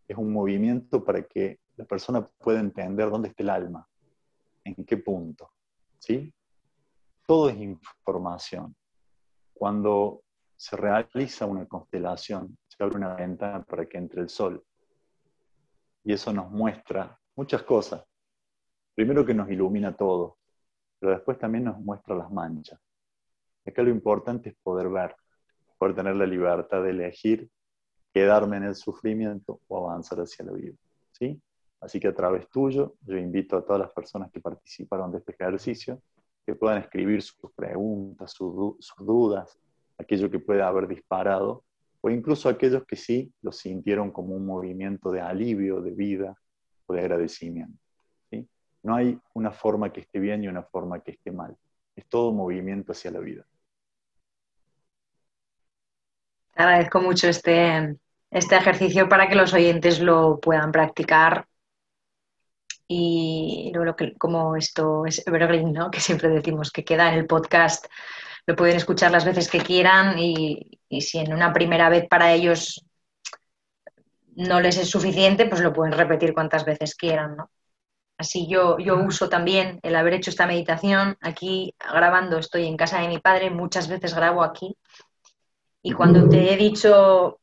[0.09, 3.87] es un movimiento para que la persona pueda entender dónde está el alma,
[4.65, 5.53] en qué punto.
[5.99, 6.33] ¿sí?
[7.29, 8.75] Todo es información.
[9.53, 10.23] Cuando
[10.57, 14.65] se realiza una constelación, se abre una ventana para que entre el sol.
[16.05, 18.03] Y eso nos muestra muchas cosas.
[18.95, 20.39] Primero que nos ilumina todo,
[20.99, 22.81] pero después también nos muestra las manchas.
[23.67, 25.15] Acá lo importante es poder ver,
[25.77, 27.51] poder tener la libertad de elegir
[28.11, 30.79] quedarme en el sufrimiento o avanzar hacia la vida.
[31.13, 31.39] ¿sí?
[31.79, 35.33] Así que a través tuyo, yo invito a todas las personas que participaron de este
[35.33, 36.01] ejercicio
[36.49, 38.55] que puedan escribir sus preguntas, sus,
[39.01, 39.59] dudas,
[39.99, 41.63] aquello que pueda haber disparado,
[42.01, 46.35] o incluso aquellos que sí lo sintieron como un movimiento de alivio, de vida
[46.87, 47.79] o de agradecimiento.
[48.31, 48.49] ¿sí?
[48.83, 51.55] No hay una forma que esté bien y una forma que esté mal.
[51.95, 53.45] Es todo movimiento hacia la vida.
[56.55, 57.95] Agradezco mucho este,
[58.31, 61.47] este ejercicio para que los oyentes lo puedan practicar
[62.89, 65.91] y luego que, como esto es evergreen, ¿no?
[65.91, 67.87] que siempre decimos que queda en el podcast,
[68.47, 72.83] lo pueden escuchar las veces que quieran y, si en una primera vez para ellos
[74.35, 77.37] no les es suficiente, pues lo pueden repetir cuantas veces quieran.
[77.37, 77.51] ¿no?
[78.17, 83.01] Así yo, yo uso también el haber hecho esta meditación aquí grabando, estoy en casa
[83.01, 84.75] de mi padre, muchas veces grabo aquí
[85.83, 87.41] y cuando te he dicho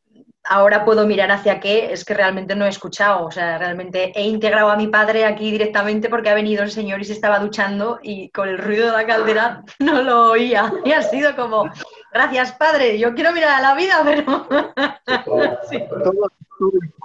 [0.47, 4.23] ahora puedo mirar hacia qué, es que realmente no he escuchado, o sea, realmente he
[4.23, 7.99] integrado a mi padre aquí directamente porque ha venido el señor y se estaba duchando
[8.01, 11.69] y con el ruido de la caldera no lo oía y ha sido como,
[12.13, 14.47] gracias padre, yo quiero mirar a la vida, pero...
[15.69, 15.79] sí.
[15.89, 16.29] todo,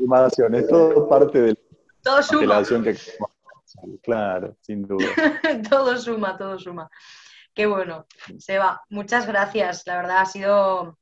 [0.01, 1.59] información, es todo parte del,
[2.03, 2.63] todo suma.
[2.65, 2.97] que
[4.03, 5.07] Claro, sin duda.
[5.71, 6.91] todo suma, todo suma.
[7.55, 8.07] Qué bueno.
[8.39, 9.87] Seba, muchas gracias.
[9.87, 10.99] La verdad ha sido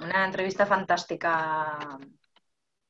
[0.00, 1.98] una entrevista fantástica.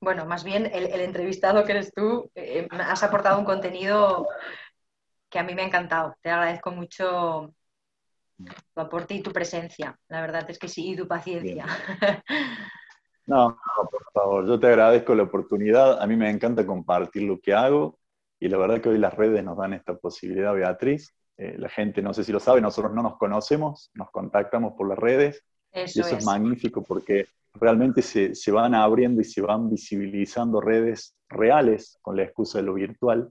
[0.00, 4.26] Bueno, más bien el, entrevistado que eres tú, eh, has aportado un contenido
[5.28, 6.14] que a mí me ha encantado.
[6.20, 7.52] Te agradezco mucho
[8.36, 9.98] tu aporte y tu presencia.
[10.08, 11.66] La verdad es que sí, y tu paciencia.
[13.28, 16.00] No, no, por favor, yo te agradezco la oportunidad.
[16.00, 17.98] A mí me encanta compartir lo que hago
[18.38, 21.12] y la verdad que hoy las redes nos dan esta posibilidad, Beatriz.
[21.36, 24.88] Eh, la gente, no sé si lo sabe, nosotros no nos conocemos, nos contactamos por
[24.88, 25.44] las redes.
[25.76, 26.24] Eso y eso es.
[26.24, 32.22] magnífico porque realmente se, se, van abriendo y se van visibilizando redes reales con la
[32.22, 33.30] excusa de lo virtual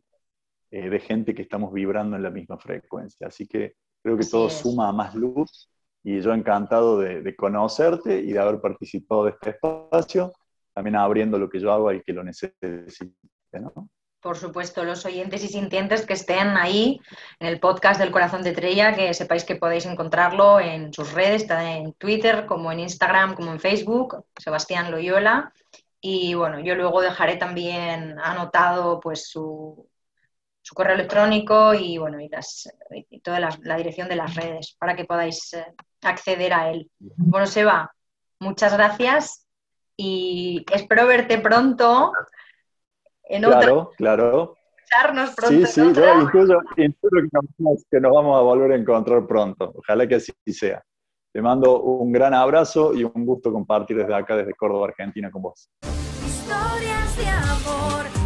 [0.70, 3.28] eh, de gente que estamos vibrando en la misma frecuencia.
[3.28, 3.74] Así que
[4.04, 5.70] creo que todo suma a más luz
[6.04, 10.32] y yo encantado de, de, conocerte y de haber participado de este espacio,
[10.72, 13.16] también abriendo lo que yo hago al que lo necesite.
[13.54, 13.90] ¿no?
[14.26, 17.00] Por supuesto, los oyentes y sintientes que estén ahí
[17.40, 21.44] en el podcast del Corazón de Trella, que sepáis que podéis encontrarlo en sus redes,
[21.44, 25.54] está en Twitter, como en Instagram, como en Facebook, Sebastián Loyola.
[26.02, 29.88] Y bueno, yo luego dejaré también anotado pues su,
[30.74, 35.68] correo electrónico y bueno, y, toda la, dirección de las redes para que podáis eh,
[36.02, 36.90] acceder a él.
[36.98, 37.94] Bueno, Seba,
[38.40, 39.46] muchas gracias
[39.96, 42.12] y espero verte pronto
[43.28, 44.56] claro, claro.
[45.36, 46.88] Pronto sí, sí, yo incluso, que,
[48.00, 49.74] nos, vamos a volver a encontrar pronto.
[49.76, 50.82] Ojalá que así sea.
[51.34, 55.42] Te mando un gran abrazo y un gusto compartir desde acá, desde Córdoba, Argentina, con
[55.42, 55.70] vos.
[56.26, 58.25] Historias de amor.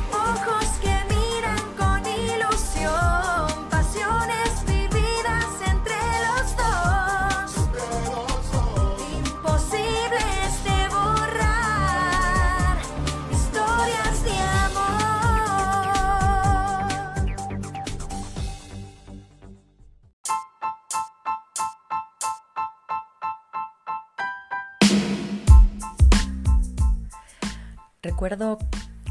[28.10, 28.58] Recuerdo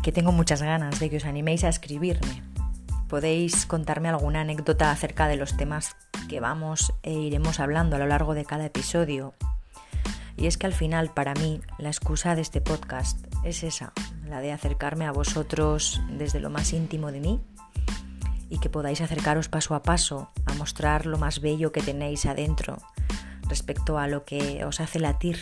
[0.03, 2.43] que tengo muchas ganas de que os animéis a escribirme.
[3.09, 5.95] Podéis contarme alguna anécdota acerca de los temas
[6.29, 9.35] que vamos e iremos hablando a lo largo de cada episodio.
[10.37, 13.93] Y es que al final, para mí, la excusa de este podcast es esa,
[14.27, 17.41] la de acercarme a vosotros desde lo más íntimo de mí
[18.51, 22.79] y que podáis acercaros paso a paso a mostrar lo más bello que tenéis adentro
[23.49, 25.39] respecto a lo que os hace latir,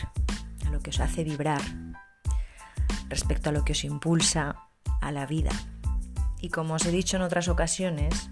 [0.67, 1.63] a lo que os hace vibrar,
[3.09, 4.57] respecto a lo que os impulsa
[5.01, 5.51] a la vida.
[6.41, 8.31] Y como os he dicho en otras ocasiones,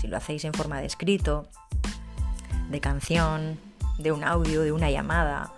[0.00, 1.48] si lo hacéis en forma de escrito,
[2.70, 3.58] de canción,
[3.98, 5.52] de un audio, de una llamada,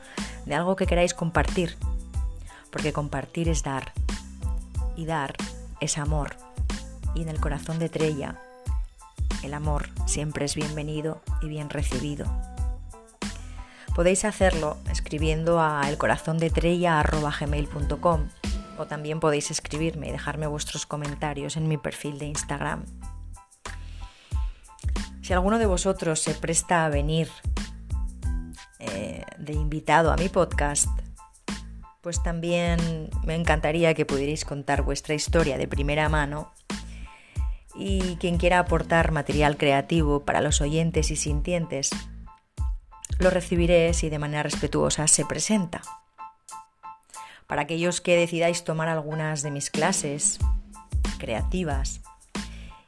[0.47, 1.77] de algo que queráis compartir,
[2.71, 3.93] porque compartir es dar
[4.97, 5.35] y dar
[5.81, 6.37] es amor.
[7.15, 8.37] Y en el corazón de Trella,
[9.43, 12.27] el amor siempre es bienvenido y bien recibido.
[13.95, 18.29] Podéis hacerlo escribiendo a elcorazondetrella.com
[18.87, 22.85] también podéis escribirme y dejarme vuestros comentarios en mi perfil de Instagram.
[25.23, 27.29] Si alguno de vosotros se presta a venir
[28.79, 30.89] eh, de invitado a mi podcast,
[32.01, 36.53] pues también me encantaría que pudierais contar vuestra historia de primera mano
[37.75, 41.91] y quien quiera aportar material creativo para los oyentes y sintientes,
[43.19, 45.83] lo recibiré si de manera respetuosa se presenta
[47.51, 50.39] para aquellos que decidáis tomar algunas de mis clases
[51.19, 52.01] creativas.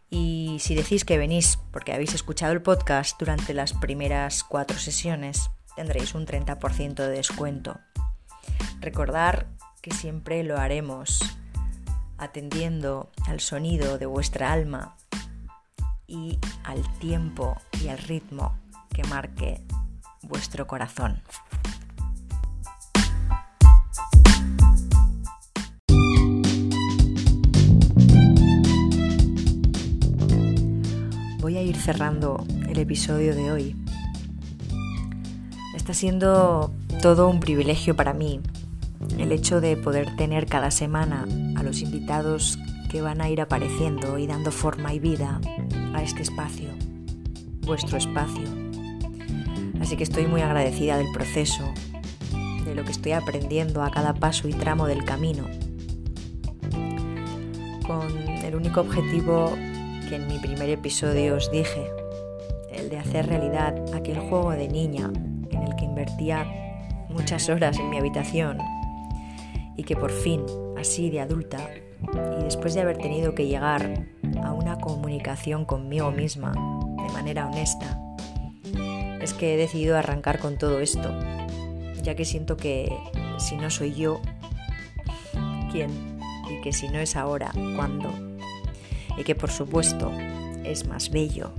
[0.09, 5.51] Y si decís que venís porque habéis escuchado el podcast durante las primeras cuatro sesiones,
[5.75, 7.81] tendréis un 30% de descuento.
[8.79, 9.49] Recordar
[9.81, 11.19] que siempre lo haremos
[12.17, 14.97] atendiendo al sonido de vuestra alma
[16.07, 18.57] y al tiempo y al ritmo
[18.95, 19.61] que marque
[20.23, 21.21] vuestro corazón.
[31.63, 33.77] Ir cerrando el episodio de hoy.
[35.75, 38.41] Está siendo todo un privilegio para mí
[39.19, 41.27] el hecho de poder tener cada semana
[41.57, 42.59] a los invitados
[42.91, 45.41] que van a ir apareciendo y dando forma y vida
[45.95, 46.69] a este espacio,
[47.63, 48.45] vuestro espacio.
[49.81, 51.65] Así que estoy muy agradecida del proceso,
[52.65, 55.45] de lo que estoy aprendiendo a cada paso y tramo del camino,
[57.87, 59.53] con el único objetivo
[60.13, 61.91] que en mi primer episodio os dije,
[62.71, 65.11] el de hacer realidad aquel juego de niña
[65.51, 66.45] en el que invertía
[67.09, 68.59] muchas horas en mi habitación
[69.75, 70.45] y que por fin,
[70.77, 71.67] así de adulta,
[72.39, 74.07] y después de haber tenido que llegar
[74.45, 77.99] a una comunicación conmigo misma de manera honesta,
[79.23, 81.09] es que he decidido arrancar con todo esto,
[82.03, 82.95] ya que siento que
[83.39, 84.21] si no soy yo,
[85.71, 85.89] ¿quién?
[86.51, 88.32] Y que si no es ahora, ¿cuándo?
[89.17, 90.11] Y que por supuesto
[90.65, 91.53] es más bello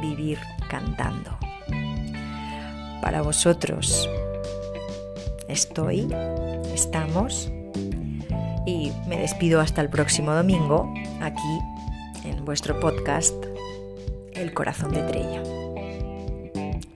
[0.00, 0.38] vivir
[0.68, 1.38] cantando.
[3.00, 4.08] Para vosotros
[5.48, 6.08] estoy,
[6.74, 7.50] estamos
[8.66, 11.58] y me despido hasta el próximo domingo aquí
[12.24, 13.34] en vuestro podcast
[14.32, 15.42] El corazón de Trella.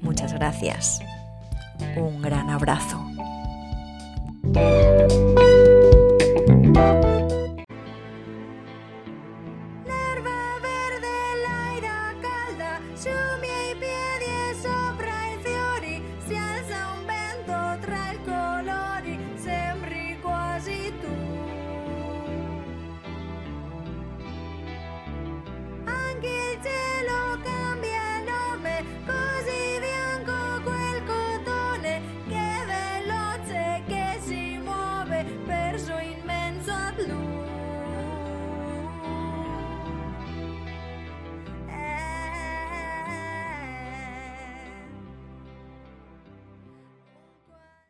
[0.01, 1.01] Muchas gracias.
[1.97, 3.01] Un gran abrazo.